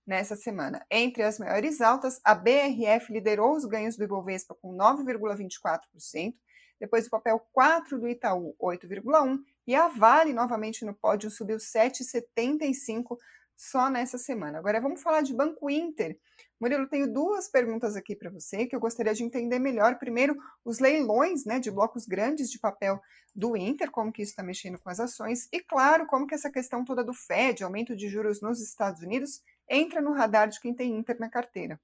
nessa 0.05 0.35
semana. 0.35 0.85
Entre 0.89 1.23
as 1.23 1.39
maiores 1.39 1.81
altas, 1.81 2.19
a 2.23 2.35
BRF 2.35 3.11
liderou 3.11 3.55
os 3.55 3.65
ganhos 3.65 3.97
do 3.97 4.03
Ibovespa 4.03 4.55
com 4.61 4.75
9,24%, 4.75 6.33
depois 6.79 7.07
o 7.07 7.09
papel 7.09 7.39
4 7.53 7.99
do 7.99 8.07
Itaú, 8.07 8.55
8,1%, 8.61 9.39
e 9.67 9.73
a 9.73 9.87
Vale 9.87 10.33
novamente 10.33 10.85
no 10.85 10.93
pódio 10.93 11.31
subiu 11.31 11.57
7,75% 11.57 13.17
só 13.55 13.89
nessa 13.89 14.17
semana. 14.17 14.59
Agora 14.59 14.81
vamos 14.81 15.01
falar 15.01 15.21
de 15.21 15.33
Banco 15.33 15.69
Inter. 15.69 16.19
Murilo, 16.59 16.87
tenho 16.87 17.11
duas 17.11 17.49
perguntas 17.49 17.95
aqui 17.95 18.15
para 18.15 18.29
você 18.29 18.65
que 18.65 18.75
eu 18.75 18.79
gostaria 18.79 19.13
de 19.13 19.23
entender 19.23 19.59
melhor. 19.59 19.97
Primeiro, 19.97 20.37
os 20.63 20.79
leilões 20.79 21.45
né, 21.45 21.59
de 21.59 21.71
blocos 21.71 22.05
grandes 22.05 22.49
de 22.49 22.59
papel 22.59 23.01
do 23.35 23.57
Inter, 23.57 23.91
como 23.91 24.11
que 24.11 24.21
isso 24.21 24.31
está 24.31 24.43
mexendo 24.43 24.79
com 24.79 24.89
as 24.89 24.99
ações, 24.99 25.49
e 25.51 25.59
claro, 25.59 26.05
como 26.05 26.25
que 26.25 26.33
essa 26.33 26.49
questão 26.49 26.85
toda 26.85 27.03
do 27.03 27.13
Fed, 27.13 27.63
aumento 27.63 27.95
de 27.95 28.07
juros 28.07 28.41
nos 28.41 28.61
Estados 28.61 29.01
Unidos, 29.01 29.41
entra 29.69 30.01
no 30.01 30.13
radar 30.13 30.47
de 30.47 30.59
quem 30.59 30.73
tem 30.73 30.95
Inter 30.95 31.19
na 31.19 31.29
carteira. 31.29 31.79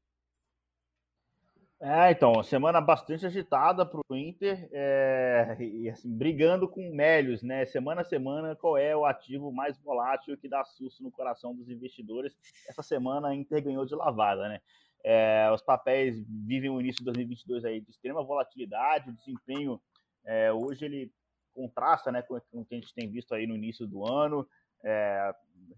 É, 1.84 2.12
então, 2.12 2.44
semana 2.44 2.80
bastante 2.80 3.26
agitada 3.26 3.84
para 3.84 4.00
o 4.08 4.16
Inter, 4.16 4.70
é, 4.72 5.58
e 5.60 5.90
assim, 5.90 6.16
brigando 6.16 6.70
com 6.70 6.94
Melios, 6.94 7.42
né? 7.42 7.66
Semana 7.66 8.02
a 8.02 8.04
semana, 8.04 8.56
qual 8.56 8.78
é 8.78 8.96
o 8.96 9.04
ativo 9.04 9.52
mais 9.52 9.76
volátil 9.80 10.38
que 10.38 10.48
dá 10.48 10.64
susto 10.64 11.02
no 11.02 11.10
coração 11.10 11.56
dos 11.56 11.70
investidores? 11.70 12.38
Essa 12.70 12.84
semana 12.84 13.30
a 13.30 13.36
Inter 13.36 13.64
ganhou 13.64 13.84
de 13.84 13.96
lavada, 13.96 14.48
né? 14.48 14.62
É, 15.04 15.50
os 15.52 15.64
papéis 15.64 16.24
vivem 16.28 16.70
o 16.70 16.80
início 16.80 17.00
de 17.00 17.06
2022 17.06 17.66
aí 17.66 17.82
de 17.82 17.90
extrema 17.90 18.24
volatilidade, 18.24 19.10
o 19.10 19.14
desempenho 19.14 19.82
é, 20.24 20.54
hoje 20.54 20.86
ele 20.86 21.12
contrasta 21.54 22.12
né, 22.12 22.22
com 22.22 22.40
o 22.54 22.66
que 22.66 22.76
a 22.76 22.78
gente 22.78 22.94
tem 22.94 23.10
visto 23.10 23.34
aí 23.34 23.46
no 23.46 23.56
início 23.56 23.86
do 23.88 24.06
ano. 24.06 24.48
É, 24.84 25.34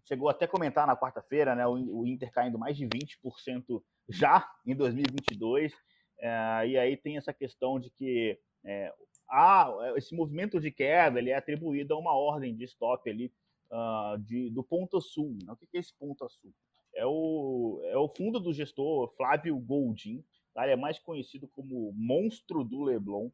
chegou 0.06 0.30
até 0.30 0.46
a 0.46 0.48
comentar 0.48 0.88
na 0.88 0.98
quarta-feira, 0.98 1.56
né, 1.56 1.66
o, 1.68 2.06
Inter 2.06 2.32
caindo 2.32 2.60
mais 2.60 2.78
de 2.78 2.86
20% 2.88 3.82
já 4.10 4.50
em 4.66 4.76
2022. 4.76 5.74
É, 6.20 6.68
e 6.68 6.78
aí 6.78 6.98
tem 6.98 7.18
essa 7.18 7.34
questão 7.34 7.80
de 7.80 7.90
que 7.90 8.40
é, 8.64 8.94
há, 9.30 9.70
esse 9.96 10.16
movimento 10.16 10.60
de 10.60 10.72
queda 10.72 11.20
ele 11.20 11.32
é 11.32 11.36
atribuído 11.36 11.94
a 11.94 11.98
uma 11.98 12.14
ordem 12.14 12.56
de 12.56 12.64
stop 12.66 13.10
ali 13.10 13.32
uh, 13.72 14.18
de, 14.20 14.50
do 14.50 14.64
Ponto 14.64 15.02
Sul. 15.02 15.38
Né? 15.44 15.52
O 15.52 15.56
que 15.56 15.68
é 15.76 15.80
esse 15.80 15.94
Ponto 15.94 16.28
Sul? 16.30 16.54
É 16.96 17.06
o, 17.06 17.82
é 17.86 17.98
o 17.98 18.08
fundo 18.08 18.40
do 18.40 18.54
gestor 18.54 19.12
Flávio 19.18 19.58
Goldin, 19.58 20.24
tá? 20.54 20.64
ele 20.64 20.74
é 20.74 20.78
mais 20.78 21.00
conhecido 21.00 21.48
como 21.48 21.92
monstro 21.94 22.64
do 22.64 22.84
Leblon. 22.84 23.30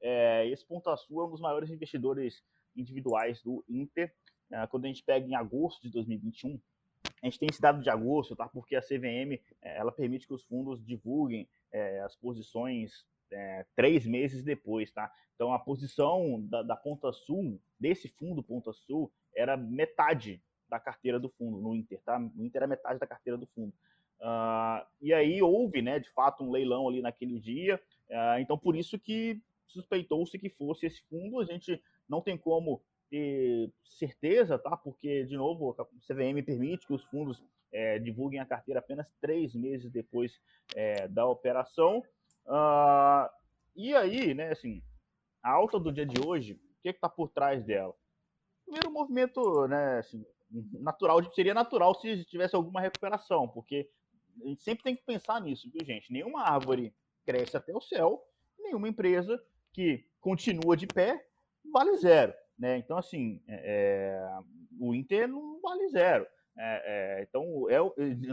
É, 0.00 0.46
esse 0.48 0.64
Ponto 0.64 0.94
Sul 0.96 1.22
é 1.22 1.26
um 1.26 1.30
dos 1.30 1.40
maiores 1.40 1.70
investidores 1.70 2.42
individuais 2.76 3.42
do 3.42 3.64
Inter. 3.68 4.12
É, 4.50 4.66
quando 4.66 4.84
a 4.84 4.88
gente 4.88 5.02
pega 5.02 5.26
em 5.26 5.34
agosto 5.34 5.82
de 5.82 5.90
2021, 5.90 6.58
a 7.22 7.26
gente 7.26 7.38
tem 7.38 7.48
esse 7.50 7.60
dado 7.60 7.82
de 7.82 7.90
agosto, 7.90 8.36
tá? 8.36 8.48
Porque 8.48 8.76
a 8.76 8.82
CVM 8.82 9.40
é, 9.62 9.78
ela 9.78 9.92
permite 9.92 10.26
que 10.26 10.34
os 10.34 10.44
fundos 10.44 10.84
divulguem 10.84 11.48
é, 11.72 12.00
as 12.00 12.16
posições 12.16 13.06
é, 13.30 13.66
três 13.76 14.06
meses 14.06 14.42
depois, 14.42 14.90
tá? 14.90 15.12
Então 15.34 15.52
a 15.52 15.58
posição 15.58 16.40
da, 16.48 16.62
da, 16.62 16.76
ponta 16.76 17.12
sul 17.12 17.60
desse 17.78 18.08
fundo 18.08 18.42
ponta 18.42 18.72
sul 18.72 19.10
era 19.34 19.56
metade 19.56 20.42
da 20.68 20.80
carteira 20.80 21.18
do 21.18 21.28
fundo 21.28 21.58
no 21.58 21.74
Inter, 21.74 22.00
tá? 22.04 22.18
No 22.18 22.44
Inter 22.44 22.62
era 22.62 22.66
metade 22.66 22.98
da 22.98 23.06
carteira 23.06 23.36
do 23.36 23.46
fundo. 23.46 23.72
Uh, 24.20 24.84
e 25.00 25.14
aí 25.14 25.40
houve, 25.40 25.80
né, 25.80 26.00
de 26.00 26.10
fato, 26.10 26.42
um 26.42 26.50
leilão 26.50 26.88
ali 26.88 27.00
naquele 27.00 27.38
dia. 27.38 27.80
Uh, 28.08 28.40
então 28.40 28.58
por 28.58 28.74
isso 28.74 28.98
que 28.98 29.40
suspeitou-se 29.66 30.38
que 30.38 30.48
fosse 30.48 30.86
esse 30.86 31.02
fundo. 31.02 31.40
A 31.40 31.44
gente 31.44 31.80
não 32.08 32.20
tem 32.20 32.36
como 32.36 32.82
ter 33.10 33.72
certeza, 33.84 34.58
tá? 34.58 34.76
Porque, 34.76 35.24
de 35.24 35.36
novo, 35.36 35.74
a 35.78 35.84
CVM 36.06 36.42
permite 36.44 36.86
que 36.86 36.92
os 36.92 37.02
fundos 37.04 37.42
é, 37.72 37.98
divulguem 37.98 38.40
a 38.40 38.46
carteira 38.46 38.80
apenas 38.80 39.06
três 39.20 39.54
meses 39.54 39.90
depois 39.90 40.40
é, 40.74 41.08
da 41.08 41.26
operação. 41.26 42.02
Uh, 42.46 43.28
e 43.76 43.94
aí, 43.94 44.34
né, 44.34 44.50
assim, 44.50 44.82
a 45.42 45.50
alta 45.50 45.78
do 45.78 45.92
dia 45.92 46.06
de 46.06 46.20
hoje, 46.26 46.54
o 46.54 46.82
que 46.82 46.88
está 46.88 47.08
por 47.08 47.28
trás 47.28 47.64
dela? 47.64 47.94
Primeiro, 48.64 48.90
movimento, 48.90 49.66
né, 49.66 49.98
assim, 49.98 50.24
natural, 50.80 51.22
seria 51.32 51.54
natural 51.54 51.94
se 51.94 52.24
tivesse 52.24 52.56
alguma 52.56 52.80
recuperação, 52.80 53.48
porque 53.48 53.88
a 54.42 54.48
gente 54.48 54.62
sempre 54.62 54.84
tem 54.84 54.96
que 54.96 55.04
pensar 55.04 55.40
nisso, 55.40 55.70
viu, 55.70 55.84
gente? 55.84 56.12
Nenhuma 56.12 56.42
árvore 56.42 56.94
cresce 57.24 57.56
até 57.56 57.74
o 57.74 57.80
céu, 57.80 58.22
nenhuma 58.58 58.88
empresa 58.88 59.42
que 59.72 60.06
continua 60.20 60.76
de 60.76 60.86
pé 60.86 61.26
vale 61.72 61.96
zero. 61.96 62.32
Né? 62.58 62.78
Então, 62.78 62.98
assim, 62.98 63.40
é, 63.46 64.20
o 64.80 64.94
Inter 64.94 65.28
não 65.28 65.60
vale 65.60 65.88
zero. 65.88 66.26
É, 66.56 67.20
é 67.20 67.22
então, 67.22 67.44
é, 67.70 67.78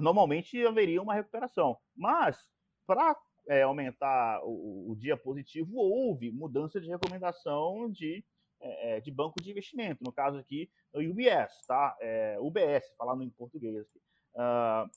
normalmente 0.01 0.65
haveria 0.65 1.01
uma 1.01 1.13
recuperação. 1.13 1.77
Mas, 1.95 2.37
para 2.87 3.15
aumentar 3.63 4.41
o, 4.43 4.91
o, 4.91 4.95
dia 4.95 5.15
positivo, 5.15 5.77
houve 5.77 6.31
mudança 6.31 6.81
de 6.81 6.87
recomendação 6.87 7.91
de, 7.91 8.25
de 9.03 9.11
banco 9.11 9.39
de 9.39 9.51
investimento. 9.51 10.03
No 10.03 10.11
caso 10.11 10.39
aqui, 10.39 10.69
o 10.91 10.99
UBS, 10.99 11.65
tá? 11.67 11.95
UBS, 12.39 12.91
falando 12.97 13.23
em 13.23 13.29
português 13.29 13.75
aqui. 13.77 13.99
Uh, 14.35 14.89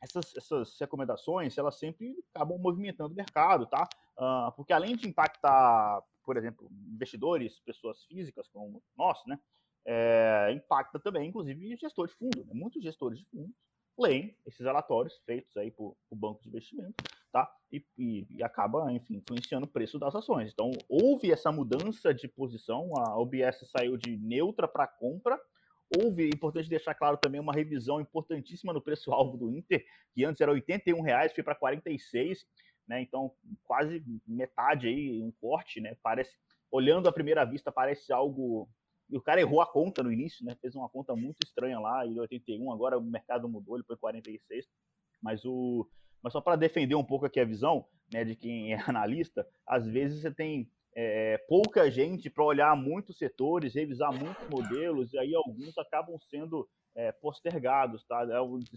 essas, 0.00 0.34
essas, 0.36 0.78
recomendações, 0.80 1.58
elas 1.58 1.78
sempre 1.78 2.14
acabam 2.34 2.58
movimentando 2.58 3.12
o 3.12 3.16
mercado, 3.16 3.66
tá? 3.66 3.86
Uh, 4.16 4.52
porque 4.56 4.72
além 4.72 4.96
de 4.96 5.08
impactar 5.08 6.02
por 6.28 6.36
exemplo, 6.36 6.70
investidores, 6.92 7.58
pessoas 7.60 8.04
físicas 8.04 8.46
como 8.48 8.82
nós, 8.94 9.18
né, 9.26 9.40
é, 9.86 10.52
impacta 10.52 11.00
também, 11.00 11.26
inclusive, 11.26 11.74
gestor 11.76 12.06
de 12.06 12.12
fundo. 12.12 12.44
Né? 12.44 12.52
Muitos 12.52 12.82
gestores 12.82 13.18
de 13.18 13.24
fundos 13.24 13.56
leem 13.98 14.36
esses 14.44 14.60
relatórios 14.60 15.16
feitos 15.24 15.56
aí 15.56 15.70
por, 15.70 15.96
por 16.06 16.16
banco 16.16 16.42
de 16.42 16.50
investimento, 16.50 17.02
tá? 17.32 17.50
E, 17.72 17.82
e, 17.96 18.26
e, 18.28 18.42
acaba, 18.42 18.92
enfim, 18.92 19.16
influenciando 19.16 19.64
o 19.64 19.70
preço 19.70 19.98
das 19.98 20.14
ações. 20.14 20.52
Então, 20.52 20.70
houve 20.86 21.32
essa 21.32 21.50
mudança 21.50 22.12
de 22.12 22.28
posição, 22.28 22.92
a 22.98 23.18
OBS 23.18 23.66
saiu 23.74 23.96
de 23.96 24.18
neutra 24.18 24.68
para 24.68 24.86
compra, 24.86 25.40
houve, 25.96 26.24
é 26.24 26.28
importante 26.28 26.68
deixar 26.68 26.94
claro 26.94 27.16
também, 27.16 27.40
uma 27.40 27.54
revisão 27.54 28.02
importantíssima 28.02 28.74
no 28.74 28.82
preço-alvo 28.82 29.38
do 29.38 29.50
Inter, 29.50 29.82
que 30.12 30.26
antes 30.26 30.42
era 30.42 30.52
R$ 30.52 30.60
81,00, 30.60 31.34
foi 31.34 31.42
para 31.42 31.54
R$ 31.54 31.80
46,00, 31.80 32.44
né? 32.88 33.02
Então, 33.02 33.32
quase 33.64 34.02
metade 34.26 34.88
aí, 34.88 35.22
um 35.22 35.30
corte, 35.40 35.80
né? 35.80 35.96
Parece, 36.02 36.34
olhando 36.70 37.08
à 37.08 37.12
primeira 37.12 37.44
vista, 37.44 37.70
parece 37.70 38.12
algo 38.12 38.68
e 39.10 39.16
o 39.16 39.22
cara 39.22 39.40
errou 39.40 39.62
a 39.62 39.66
conta 39.66 40.02
no 40.02 40.12
início, 40.12 40.44
né? 40.44 40.54
Fez 40.60 40.74
uma 40.74 40.88
conta 40.88 41.16
muito 41.16 41.38
estranha 41.42 41.78
lá, 41.78 42.06
em 42.06 42.18
81, 42.18 42.70
agora 42.72 42.98
o 42.98 43.02
mercado 43.02 43.48
mudou, 43.48 43.76
ele 43.76 43.84
foi 43.84 43.96
46. 43.96 44.66
Mas 45.22 45.44
o 45.44 45.88
mas 46.22 46.32
só 46.32 46.40
para 46.40 46.56
defender 46.56 46.96
um 46.96 47.04
pouco 47.04 47.26
aqui 47.26 47.38
a 47.38 47.44
visão, 47.44 47.86
né, 48.12 48.24
de 48.24 48.34
quem 48.34 48.74
é 48.74 48.78
analista, 48.88 49.46
às 49.66 49.86
vezes 49.86 50.20
você 50.20 50.30
tem 50.32 50.68
é, 51.00 51.38
pouca 51.46 51.88
gente 51.88 52.28
para 52.28 52.42
olhar 52.42 52.74
muitos 52.74 53.18
setores, 53.18 53.72
revisar 53.72 54.12
muitos 54.12 54.48
modelos, 54.48 55.12
e 55.12 55.18
aí 55.18 55.32
alguns 55.32 55.78
acabam 55.78 56.18
sendo 56.28 56.68
é, 56.92 57.12
postergados, 57.12 58.04
tá? 58.04 58.26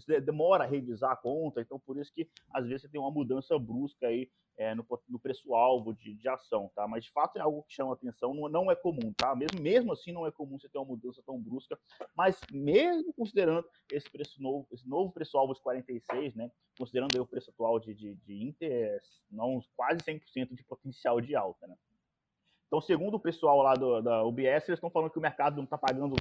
É, 0.08 0.20
demora 0.20 0.62
a 0.62 0.66
revisar 0.66 1.10
a 1.10 1.16
conta, 1.16 1.60
então 1.60 1.80
por 1.80 1.98
isso 1.98 2.14
que 2.14 2.28
às 2.54 2.64
vezes 2.64 2.82
você 2.82 2.88
tem 2.88 3.00
uma 3.00 3.10
mudança 3.10 3.58
brusca 3.58 4.06
aí 4.06 4.30
é, 4.56 4.72
no, 4.72 4.86
no 5.08 5.18
preço-alvo 5.18 5.92
de, 5.92 6.14
de 6.14 6.28
ação, 6.28 6.70
tá? 6.76 6.86
Mas 6.86 7.06
de 7.06 7.10
fato 7.10 7.38
é 7.38 7.40
algo 7.40 7.64
que 7.64 7.74
chama 7.74 7.92
atenção, 7.92 8.32
não, 8.32 8.48
não 8.48 8.70
é 8.70 8.76
comum, 8.76 9.12
tá? 9.16 9.34
Mesmo, 9.34 9.60
mesmo 9.60 9.92
assim 9.92 10.12
não 10.12 10.24
é 10.24 10.30
comum 10.30 10.60
você 10.60 10.68
ter 10.68 10.78
uma 10.78 10.86
mudança 10.86 11.20
tão 11.26 11.40
brusca, 11.40 11.76
mas 12.16 12.40
mesmo 12.52 13.12
considerando 13.14 13.66
esse 13.90 14.08
preço 14.08 14.40
novo, 14.40 14.68
esse 14.70 14.88
novo 14.88 15.10
preço-alvo 15.10 15.54
de 15.54 15.60
46, 15.60 16.36
né? 16.36 16.52
Considerando 16.78 17.20
o 17.20 17.26
preço 17.26 17.50
atual 17.50 17.80
de, 17.80 17.92
de, 17.92 18.14
de 18.14 18.44
Inter, 18.44 18.70
é, 18.70 19.00
não, 19.28 19.60
quase 19.74 19.98
100% 20.02 20.54
de 20.54 20.62
potencial 20.62 21.20
de 21.20 21.34
alta, 21.34 21.66
né? 21.66 21.76
Então, 22.72 22.80
segundo 22.80 23.16
o 23.16 23.20
pessoal 23.20 23.60
lá 23.60 23.74
do, 23.74 24.00
da 24.00 24.24
UBS, 24.24 24.66
eles 24.66 24.78
estão 24.78 24.88
falando 24.88 25.10
que 25.10 25.18
o 25.18 25.22
mercado 25.22 25.56
não 25.56 25.64
está 25.64 25.76
pagando 25.76 26.16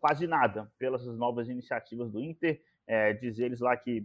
quase 0.00 0.26
nada 0.26 0.68
pelas 0.76 1.06
novas 1.06 1.48
iniciativas 1.48 2.10
do 2.10 2.20
Inter. 2.20 2.60
É, 2.88 3.12
diz 3.12 3.38
eles 3.38 3.60
lá 3.60 3.76
que, 3.76 4.04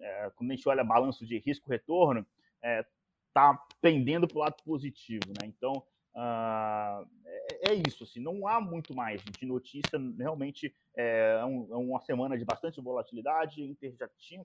é, 0.00 0.30
quando 0.34 0.50
a 0.50 0.56
gente 0.56 0.68
olha 0.68 0.82
balanço 0.82 1.24
de 1.24 1.38
risco-retorno, 1.38 2.26
está 2.56 2.68
é, 2.68 2.84
tá 3.32 3.64
pendendo 3.80 4.26
para 4.26 4.36
o 4.38 4.40
lado 4.40 4.56
positivo. 4.64 5.28
Né? 5.28 5.46
Então, 5.46 5.74
uh, 6.16 7.08
é, 7.24 7.70
é, 7.70 7.74
isso. 7.86 8.02
Assim, 8.02 8.18
não 8.18 8.48
há 8.48 8.60
muito 8.60 8.92
mais 8.92 9.22
de 9.22 9.46
notícia. 9.46 10.00
Realmente 10.18 10.74
é, 10.96 11.38
é 11.40 11.44
um, 11.44 11.68
é 11.72 11.76
uma 11.76 12.00
semana 12.00 12.36
de 12.36 12.44
bastante 12.44 12.80
volatilidade. 12.80 13.62
Inter 13.62 13.94
já 13.96 14.08
tinha 14.18 14.44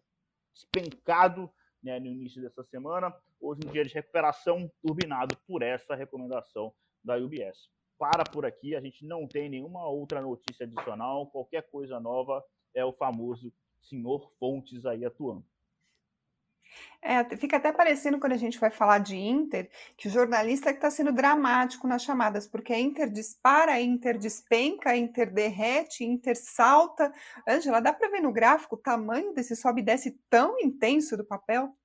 despencado 0.54 1.50
né, 1.86 2.00
no 2.00 2.08
início 2.08 2.41
dessa 2.41 2.63
semana. 2.63 3.15
Hoje, 3.39 3.62
um 3.63 3.71
dia 3.71 3.86
de 3.86 3.93
recuperação, 3.93 4.69
turbinado 4.82 5.38
por 5.48 5.62
essa 5.62 5.95
recomendação 5.95 6.74
da 7.04 7.15
UBS 7.15 7.69
para 7.98 8.24
por 8.24 8.43
aqui. 8.43 8.76
A 8.76 8.82
gente 8.82 9.06
não 9.06 9.28
tem 9.28 9.48
nenhuma 9.48 9.88
outra 9.88 10.19
notícia 10.19 10.65
adicional. 10.65 11.28
Qualquer 11.28 11.69
coisa 11.69 12.00
nova 12.00 12.43
é 12.74 12.84
o 12.84 12.91
famoso 12.91 13.54
senhor 13.84 14.32
Fontes 14.39 14.84
aí 14.86 15.06
atuando. 15.06 15.45
É, 17.01 17.23
fica 17.38 17.58
até 17.58 17.71
parecendo 17.71 18.19
quando 18.19 18.34
a 18.34 18.38
gente 18.38 18.60
vai 18.60 18.71
falar 18.71 18.99
de 18.99 19.15
Inter, 19.15 19.69
que 19.95 20.08
o 20.08 20.12
jornalista 20.12 20.71
está 20.71 20.89
sendo 20.89 21.12
dramático 21.12 21.88
nas 21.88 22.04
chamadas, 22.04 22.47
porque 22.47 22.73
a 22.73 22.80
Inter 22.80 23.10
dispara, 23.10 23.73
a 23.73 23.82
Inter 23.82 24.17
despenca, 24.17 24.89
a 24.89 24.97
Inter 24.97 25.32
derrete, 25.32 26.04
a 26.04 26.08
Inter 26.08 26.36
salta. 26.36 27.13
Ângela, 27.47 27.80
dá 27.80 27.93
para 27.93 28.10
ver 28.10 28.21
no 28.21 28.32
gráfico 28.32 28.75
o 28.75 28.80
tamanho 28.80 29.34
desse 29.34 29.56
sobe 29.56 29.82
e 29.82 29.86
desce 29.86 30.19
tão 30.30 30.60
intenso 30.60 31.15
do 31.15 31.23
papel? 31.23 31.75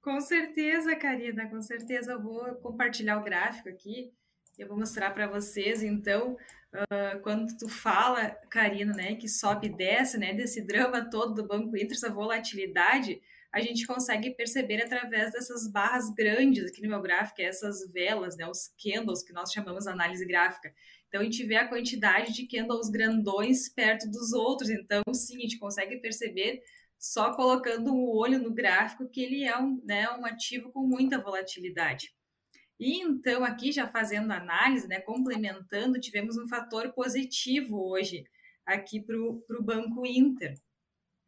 Com 0.00 0.18
certeza, 0.20 0.96
Karina, 0.96 1.48
com 1.48 1.60
certeza. 1.60 2.12
Eu 2.12 2.22
vou 2.22 2.54
compartilhar 2.56 3.18
o 3.18 3.22
gráfico 3.22 3.68
aqui. 3.68 4.12
Eu 4.58 4.66
vou 4.68 4.78
mostrar 4.78 5.10
para 5.10 5.26
vocês, 5.26 5.82
então, 5.82 6.36
uh, 6.74 7.20
quando 7.22 7.56
tu 7.56 7.68
fala, 7.68 8.30
Karina, 8.50 8.92
né, 8.92 9.14
que 9.14 9.28
sobe 9.28 9.68
e 9.68 9.74
desce, 9.74 10.18
né, 10.18 10.34
desse 10.34 10.60
drama 10.60 11.08
todo 11.08 11.34
do 11.34 11.46
Banco 11.46 11.76
Inter, 11.76 11.92
essa 11.92 12.10
volatilidade, 12.10 13.22
a 13.52 13.60
gente 13.60 13.86
consegue 13.86 14.30
perceber 14.30 14.82
através 14.82 15.32
dessas 15.32 15.70
barras 15.70 16.08
grandes 16.14 16.70
aqui 16.70 16.82
no 16.82 16.88
meu 16.88 17.02
gráfico, 17.02 17.42
essas 17.42 17.90
velas, 17.92 18.36
né, 18.36 18.46
os 18.46 18.70
candles 18.82 19.22
que 19.22 19.32
nós 19.32 19.52
chamamos 19.52 19.84
de 19.84 19.90
análise 19.90 20.24
gráfica. 20.24 20.72
Então, 21.08 21.20
a 21.20 21.24
gente 21.24 21.44
vê 21.44 21.56
a 21.56 21.68
quantidade 21.68 22.32
de 22.32 22.46
candles 22.46 22.88
grandões 22.88 23.68
perto 23.68 24.08
dos 24.08 24.32
outros. 24.32 24.70
Então, 24.70 25.02
sim, 25.12 25.38
a 25.38 25.40
gente 25.40 25.58
consegue 25.58 25.96
perceber 25.96 26.62
só 26.96 27.34
colocando 27.34 27.92
o 27.92 28.16
olho 28.16 28.38
no 28.38 28.54
gráfico 28.54 29.08
que 29.08 29.20
ele 29.20 29.42
é 29.42 29.58
um, 29.58 29.82
né, 29.84 30.08
um 30.10 30.24
ativo 30.24 30.70
com 30.70 30.86
muita 30.86 31.20
volatilidade. 31.20 32.12
E 32.78 33.02
então, 33.02 33.44
aqui 33.44 33.72
já 33.72 33.88
fazendo 33.88 34.30
análise, 34.30 34.86
né, 34.86 35.00
complementando, 35.00 36.00
tivemos 36.00 36.36
um 36.38 36.48
fator 36.48 36.92
positivo 36.92 37.90
hoje 37.90 38.24
aqui 38.64 39.00
para 39.00 39.18
o 39.18 39.62
Banco 39.62 40.06
Inter. 40.06 40.54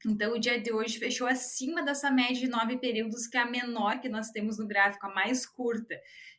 Então, 0.05 0.35
o 0.35 0.39
dia 0.39 0.61
de 0.61 0.73
hoje 0.73 0.99
fechou 0.99 1.29
acima 1.29 1.83
dessa 1.83 2.11
média 2.11 2.35
de 2.35 2.49
nove 2.49 2.77
períodos, 2.77 3.29
que 3.29 3.37
é 3.37 3.41
a 3.41 3.47
menor 3.47 4.01
que 4.01 4.09
nós 4.09 4.31
temos 4.31 4.59
no 4.59 4.67
gráfico, 4.67 5.07
a 5.07 5.15
mais 5.15 5.47
curta. 5.47 5.95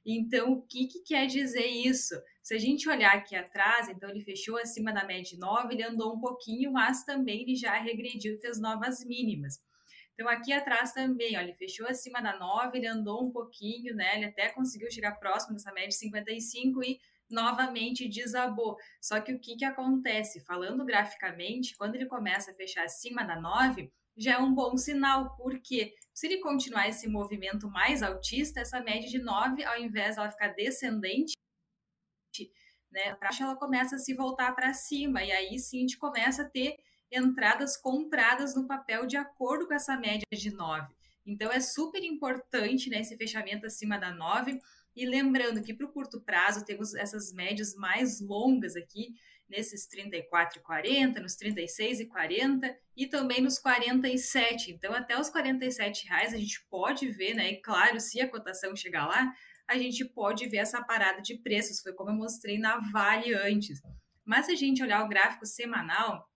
Então, 0.06 0.52
o 0.52 0.62
que, 0.64 0.86
que 0.88 1.00
quer 1.04 1.28
dizer 1.28 1.66
isso? 1.66 2.14
Se 2.42 2.54
a 2.54 2.60
gente 2.60 2.90
olhar 2.90 3.16
aqui 3.16 3.36
atrás, 3.36 3.88
então 3.88 4.10
ele 4.10 4.20
fechou 4.20 4.58
acima 4.58 4.92
da 4.92 5.06
média 5.06 5.24
de 5.24 5.40
nove, 5.40 5.74
ele 5.74 5.84
andou 5.84 6.14
um 6.14 6.20
pouquinho, 6.20 6.74
mas 6.74 7.06
também 7.06 7.44
ele 7.44 7.56
já 7.56 7.80
regrediu 7.80 8.36
e 8.36 8.40
fez 8.40 8.60
novas 8.60 9.06
mínimas. 9.06 9.62
Então, 10.14 10.28
aqui 10.28 10.52
atrás 10.52 10.92
também, 10.92 11.38
olha, 11.38 11.46
ele 11.46 11.54
fechou 11.54 11.88
acima 11.88 12.22
da 12.22 12.38
9, 12.38 12.78
ele 12.78 12.88
andou 12.88 13.26
um 13.26 13.32
pouquinho, 13.32 13.96
né? 13.96 14.18
Ele 14.18 14.26
até 14.26 14.50
conseguiu 14.50 14.92
chegar 14.92 15.14
próximo 15.14 15.54
dessa 15.54 15.72
média 15.72 15.90
de 15.90 15.96
55 15.96 16.84
e 16.84 17.00
novamente 17.30 18.08
desabou. 18.08 18.78
Só 19.02 19.20
que 19.20 19.34
o 19.34 19.40
que, 19.40 19.56
que 19.56 19.66
acontece? 19.66 20.44
Falando 20.46 20.86
graficamente, 20.86 21.76
quando 21.76 21.96
ele 21.96 22.06
começa 22.06 22.52
a 22.52 22.54
fechar 22.54 22.84
acima 22.84 23.24
da 23.24 23.40
9, 23.40 23.92
já 24.16 24.34
é 24.34 24.38
um 24.38 24.54
bom 24.54 24.78
sinal, 24.78 25.36
porque 25.36 25.94
se 26.14 26.28
ele 26.28 26.38
continuar 26.40 26.88
esse 26.88 27.08
movimento 27.08 27.70
mais 27.70 28.04
altista, 28.04 28.60
essa 28.60 28.80
média 28.80 29.10
de 29.10 29.20
9, 29.20 29.64
ao 29.64 29.80
invés 29.80 30.16
dela 30.16 30.30
ficar 30.30 30.50
descendente, 30.50 31.34
né, 32.92 33.16
taxa 33.16 33.44
ela 33.44 33.56
começa 33.56 33.96
a 33.96 34.00
se 34.00 34.14
voltar 34.14 34.54
para 34.54 34.74
cima, 34.74 35.24
e 35.24 35.32
aí 35.32 35.58
sim 35.58 35.78
a 35.78 35.82
gente 35.82 35.98
começa 35.98 36.44
a 36.44 36.50
ter 36.50 36.78
entradas 37.12 37.76
compradas 37.76 38.56
no 38.56 38.68
papel 38.68 39.06
de 39.06 39.18
acordo 39.18 39.68
com 39.68 39.74
essa 39.74 39.98
média 39.98 40.26
de 40.32 40.52
9. 40.52 40.94
Então 41.26 41.52
é 41.52 41.60
super 41.60 42.04
importante 42.04 42.90
né, 42.90 43.00
esse 43.00 43.16
fechamento 43.18 43.66
acima 43.66 43.98
da 43.98 44.12
9. 44.12 44.60
E 44.96 45.06
lembrando 45.06 45.62
que 45.62 45.74
para 45.74 45.86
o 45.86 45.92
curto 45.92 46.22
prazo 46.22 46.66
temos 46.66 46.94
essas 46.94 47.34
médias 47.34 47.76
mais 47.76 48.20
longas 48.22 48.76
aqui, 48.76 49.16
nesses 49.50 49.88
34 49.88 50.60
e 50.60 50.64
40, 50.64 51.20
nos 51.20 51.36
36 51.36 52.00
e 52.02 52.06
40 52.06 52.76
e 52.96 53.08
também 53.08 53.42
nos 53.42 53.60
47. 53.60 54.72
Então, 54.72 54.94
até 54.94 55.20
os 55.20 55.30
47 55.30 56.08
reais 56.08 56.34
a 56.34 56.38
gente 56.38 56.66
pode 56.70 57.08
ver, 57.10 57.36
né? 57.36 57.52
E 57.52 57.62
claro, 57.62 58.00
se 58.00 58.22
a 58.22 58.30
cotação 58.30 58.76
chegar 58.76 59.08
lá, 59.08 59.32
a 59.68 59.78
gente 59.78 60.06
pode 60.06 60.48
ver 60.48 60.58
essa 60.58 60.84
parada 60.84 61.22
de 61.22 61.38
preços. 61.38 61.82
Foi 61.82 61.94
como 61.94 62.10
eu 62.10 62.16
mostrei 62.16 62.58
na 62.58 62.80
Vale 62.92 63.34
antes. 63.34 63.80
Mas 64.26 64.46
se 64.46 64.54
a 64.54 64.56
gente 64.56 64.82
olhar 64.82 65.04
o 65.04 65.10
gráfico 65.10 65.46
semanal, 65.46 66.28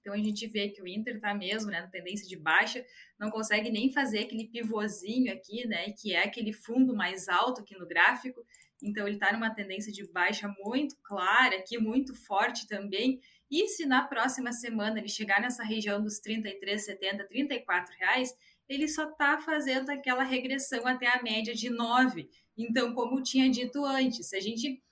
então 0.00 0.14
a 0.14 0.18
gente 0.18 0.46
vê 0.46 0.68
que 0.68 0.80
o 0.80 0.88
Inter 0.88 1.16
está 1.16 1.34
mesmo 1.34 1.70
né, 1.70 1.80
na 1.80 1.86
tendência 1.88 2.26
de 2.26 2.36
baixa, 2.36 2.84
não 3.18 3.30
consegue 3.30 3.70
nem 3.70 3.92
fazer 3.92 4.20
aquele 4.20 4.48
pivôzinho 4.48 5.32
aqui, 5.32 5.66
né, 5.66 5.92
que 5.92 6.14
é 6.14 6.24
aquele 6.24 6.52
fundo 6.52 6.94
mais 6.94 7.28
alto 7.28 7.60
aqui 7.60 7.76
no 7.76 7.86
gráfico. 7.86 8.44
Então 8.82 9.06
ele 9.06 9.16
está 9.16 9.32
numa 9.32 9.50
tendência 9.50 9.92
de 9.92 10.06
baixa 10.10 10.52
muito 10.64 10.96
clara 11.02 11.56
aqui, 11.56 11.78
muito 11.78 12.14
forte 12.14 12.66
também. 12.66 13.20
E 13.50 13.66
se 13.68 13.86
na 13.86 14.02
próxima 14.06 14.52
semana 14.52 14.98
ele 14.98 15.08
chegar 15.08 15.40
nessa 15.40 15.64
região 15.64 16.02
dos 16.02 16.20
33,70, 16.20 17.26
34 17.28 17.94
reais, 17.98 18.34
ele 18.68 18.86
só 18.86 19.10
está 19.10 19.38
fazendo 19.38 19.90
aquela 19.90 20.22
regressão 20.22 20.86
até 20.86 21.06
a 21.06 21.22
média 21.22 21.54
de 21.54 21.70
9. 21.70 22.28
Então, 22.56 22.92
como 22.92 23.22
tinha 23.22 23.48
dito 23.48 23.84
antes, 23.84 24.28
se 24.28 24.36
a 24.36 24.40
gente 24.40 24.82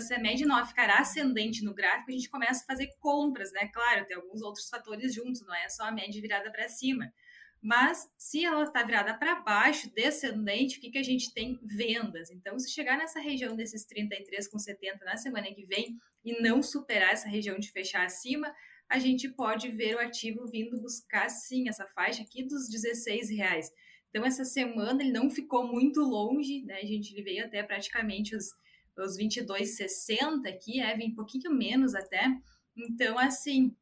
se 0.00 0.12
a 0.12 0.18
média 0.18 0.46
9 0.46 0.68
ficar 0.68 0.90
ascendente 0.90 1.64
no 1.64 1.74
gráfico, 1.74 2.10
a 2.10 2.12
gente 2.12 2.28
começa 2.28 2.62
a 2.62 2.66
fazer 2.66 2.88
compras, 3.00 3.50
né? 3.52 3.68
Claro, 3.72 4.04
tem 4.06 4.16
alguns 4.16 4.42
outros 4.42 4.68
fatores 4.68 5.14
juntos, 5.14 5.40
não 5.46 5.54
é 5.54 5.68
só 5.68 5.84
a 5.84 5.92
média 5.92 6.20
virada 6.20 6.50
para 6.50 6.68
cima. 6.68 7.10
Mas 7.62 8.10
se 8.16 8.44
ela 8.44 8.64
está 8.64 8.82
virada 8.82 9.14
para 9.14 9.40
baixo, 9.40 9.92
descendente, 9.94 10.78
o 10.78 10.80
que, 10.80 10.90
que 10.90 10.98
a 10.98 11.02
gente 11.02 11.32
tem? 11.32 11.58
Vendas. 11.62 12.30
Então, 12.30 12.58
se 12.58 12.70
chegar 12.70 12.96
nessa 12.96 13.20
região 13.20 13.54
desses 13.54 13.86
33,70 13.86 15.04
na 15.04 15.16
semana 15.16 15.52
que 15.52 15.66
vem 15.66 15.98
e 16.24 16.40
não 16.40 16.62
superar 16.62 17.12
essa 17.12 17.28
região 17.28 17.58
de 17.58 17.70
fechar 17.70 18.04
acima, 18.04 18.54
a 18.88 18.98
gente 18.98 19.28
pode 19.28 19.70
ver 19.70 19.96
o 19.96 20.00
ativo 20.00 20.46
vindo 20.46 20.80
buscar 20.80 21.28
sim 21.28 21.68
essa 21.68 21.86
faixa 21.88 22.22
aqui 22.22 22.42
dos 22.42 22.68
16 22.68 23.30
reais. 23.30 23.70
Então, 24.08 24.24
essa 24.24 24.44
semana 24.44 25.02
ele 25.02 25.12
não 25.12 25.30
ficou 25.30 25.66
muito 25.66 26.00
longe, 26.00 26.62
né? 26.64 26.78
A 26.78 26.86
gente 26.86 27.14
veio 27.22 27.44
até 27.44 27.62
praticamente 27.62 28.34
os 28.34 28.48
os 28.96 29.16
22,60 29.16 30.48
aqui, 30.48 30.80
é, 30.80 30.96
vem 30.96 31.10
um 31.10 31.14
pouquinho 31.14 31.50
menos 31.52 31.94
até. 31.94 32.36
Então, 32.76 33.18
assim, 33.18 33.74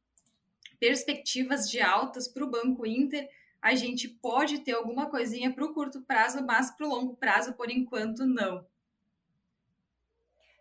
perspectivas 0.79 1.71
de 1.71 1.81
altas 1.81 2.29
para 2.29 2.44
o 2.44 2.51
Banco 2.51 2.87
Inter, 2.87 3.29
a 3.61 3.75
gente 3.75 4.09
pode 4.09 4.61
ter 4.61 4.73
alguma 4.73 5.11
coisinha 5.11 5.53
para 5.53 5.64
o 5.64 5.75
curto 5.75 6.01
prazo, 6.03 6.44
mas 6.44 6.71
para 6.71 6.87
o 6.87 6.90
longo 6.90 7.16
prazo, 7.16 7.55
por 7.55 7.71
enquanto, 7.71 8.25
não. 8.25 8.64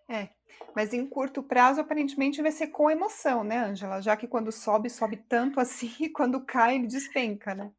É, 0.09 0.29
mas 0.75 0.93
em 0.93 1.05
curto 1.05 1.43
prazo, 1.43 1.81
aparentemente, 1.81 2.41
vai 2.41 2.51
ser 2.51 2.67
com 2.67 2.89
emoção, 2.89 3.43
né, 3.43 3.57
Angela? 3.57 4.01
Já 4.01 4.15
que 4.15 4.27
quando 4.27 4.51
sobe, 4.51 4.89
sobe 4.89 5.17
tanto 5.17 5.59
assim, 5.59 5.93
e 5.99 6.09
quando 6.09 6.43
cai, 6.43 6.75
ele 6.75 6.87
despenca, 6.87 7.53
né? 7.53 7.71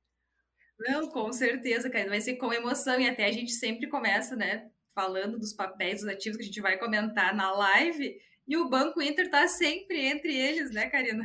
Não, 0.79 1.09
com 1.09 1.33
certeza, 1.33 1.91
vai 1.91 2.21
ser 2.21 2.37
com 2.37 2.53
emoção, 2.53 3.01
e 3.01 3.09
até 3.09 3.25
a 3.25 3.33
gente 3.33 3.51
sempre 3.51 3.89
começa, 3.89 4.37
né, 4.37 4.71
falando 4.99 5.39
dos 5.39 5.53
papéis 5.53 6.01
dos 6.01 6.11
ativos 6.11 6.37
que 6.37 6.43
a 6.43 6.47
gente 6.47 6.61
vai 6.61 6.77
comentar 6.77 7.33
na 7.33 7.53
live. 7.53 8.17
E 8.49 8.57
o 8.57 8.69
Banco 8.69 9.01
Inter 9.01 9.27
está 9.27 9.47
sempre 9.47 10.07
entre 10.07 10.35
eles, 10.35 10.73
né, 10.73 10.89
Karina? 10.91 11.25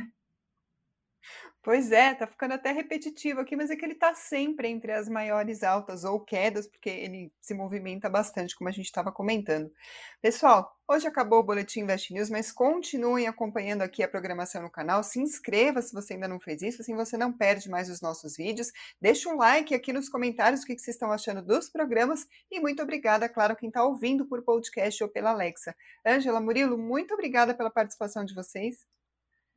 Pois 1.64 1.90
é, 1.90 2.12
tá 2.14 2.26
ficando 2.26 2.52
até 2.52 2.72
repetitivo 2.72 3.40
aqui, 3.40 3.56
mas 3.56 3.70
é 3.70 3.76
que 3.76 3.82
ele 3.82 3.94
tá 3.94 4.14
sempre 4.14 4.68
entre 4.68 4.92
as 4.92 5.08
maiores 5.08 5.62
altas 5.62 6.04
ou 6.04 6.20
quedas, 6.20 6.66
porque 6.66 6.90
ele 6.90 7.32
se 7.40 7.54
movimenta 7.54 8.10
bastante, 8.10 8.54
como 8.54 8.68
a 8.68 8.72
gente 8.72 8.84
estava 8.84 9.10
comentando. 9.10 9.72
Pessoal, 10.20 10.70
hoje 10.86 11.06
acabou 11.06 11.38
o 11.38 11.42
Boletim 11.42 11.80
Invest 11.80 12.12
News, 12.12 12.28
mas 12.28 12.52
continuem 12.52 13.26
acompanhando 13.26 13.80
aqui 13.80 14.02
a 14.02 14.08
programação 14.08 14.60
no 14.60 14.70
canal. 14.70 15.02
Se 15.02 15.18
inscreva 15.18 15.80
se 15.80 15.94
você 15.94 16.12
ainda 16.12 16.28
não 16.28 16.38
fez 16.38 16.60
isso, 16.60 16.82
assim 16.82 16.94
você 16.94 17.16
não 17.16 17.32
perde 17.32 17.70
mais 17.70 17.88
os 17.88 18.02
nossos 18.02 18.36
vídeos. 18.36 18.70
Deixa 19.00 19.30
um 19.30 19.38
like 19.38 19.74
aqui 19.74 19.90
nos 19.90 20.10
comentários 20.10 20.62
o 20.62 20.66
que 20.66 20.78
vocês 20.78 20.94
estão 20.94 21.10
achando 21.10 21.40
dos 21.40 21.70
programas. 21.70 22.26
E 22.50 22.60
muito 22.60 22.82
obrigada, 22.82 23.26
claro, 23.26 23.56
quem 23.56 23.68
está 23.68 23.82
ouvindo 23.82 24.26
por 24.26 24.42
podcast 24.42 25.02
ou 25.02 25.08
pela 25.08 25.30
Alexa. 25.30 25.74
Ângela, 26.06 26.42
Murilo, 26.42 26.76
muito 26.76 27.14
obrigada 27.14 27.54
pela 27.54 27.70
participação 27.70 28.22
de 28.22 28.34
vocês. 28.34 28.84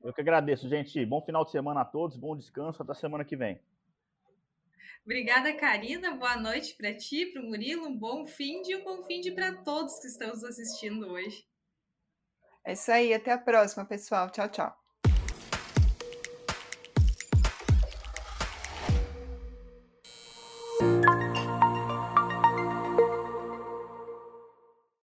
Eu 0.04 0.14
que 0.14 0.22
agradeço, 0.22 0.70
gente. 0.70 1.06
Bom 1.06 1.22
final 1.22 1.44
de 1.44 1.52
semana 1.52 1.82
a 1.82 1.86
todos, 1.86 2.18
bom 2.18 2.36
descanso, 2.36 2.82
até 2.82 2.94
semana 2.94 3.26
que 3.26 3.36
vem. 3.36 3.60
Obrigada, 5.04 5.54
Karina. 5.54 6.16
Boa 6.16 6.36
noite 6.36 6.76
para 6.76 6.94
ti, 6.94 7.26
para 7.28 7.42
o 7.42 7.46
Murilo. 7.46 7.88
Um 7.88 7.98
bom 7.98 8.26
fim 8.26 8.62
de 8.62 8.76
um 8.76 8.84
bom 8.84 9.04
fim 9.04 9.22
de 9.22 9.32
para 9.32 9.56
todos 9.64 10.00
que 10.00 10.08
estão 10.08 10.30
nos 10.30 10.44
assistindo 10.44 11.08
hoje. 11.08 11.48
É 12.66 12.74
isso 12.74 12.92
aí. 12.92 13.14
Até 13.14 13.32
a 13.32 13.38
próxima, 13.38 13.86
pessoal. 13.86 14.30
Tchau, 14.30 14.50
tchau. 14.50 14.87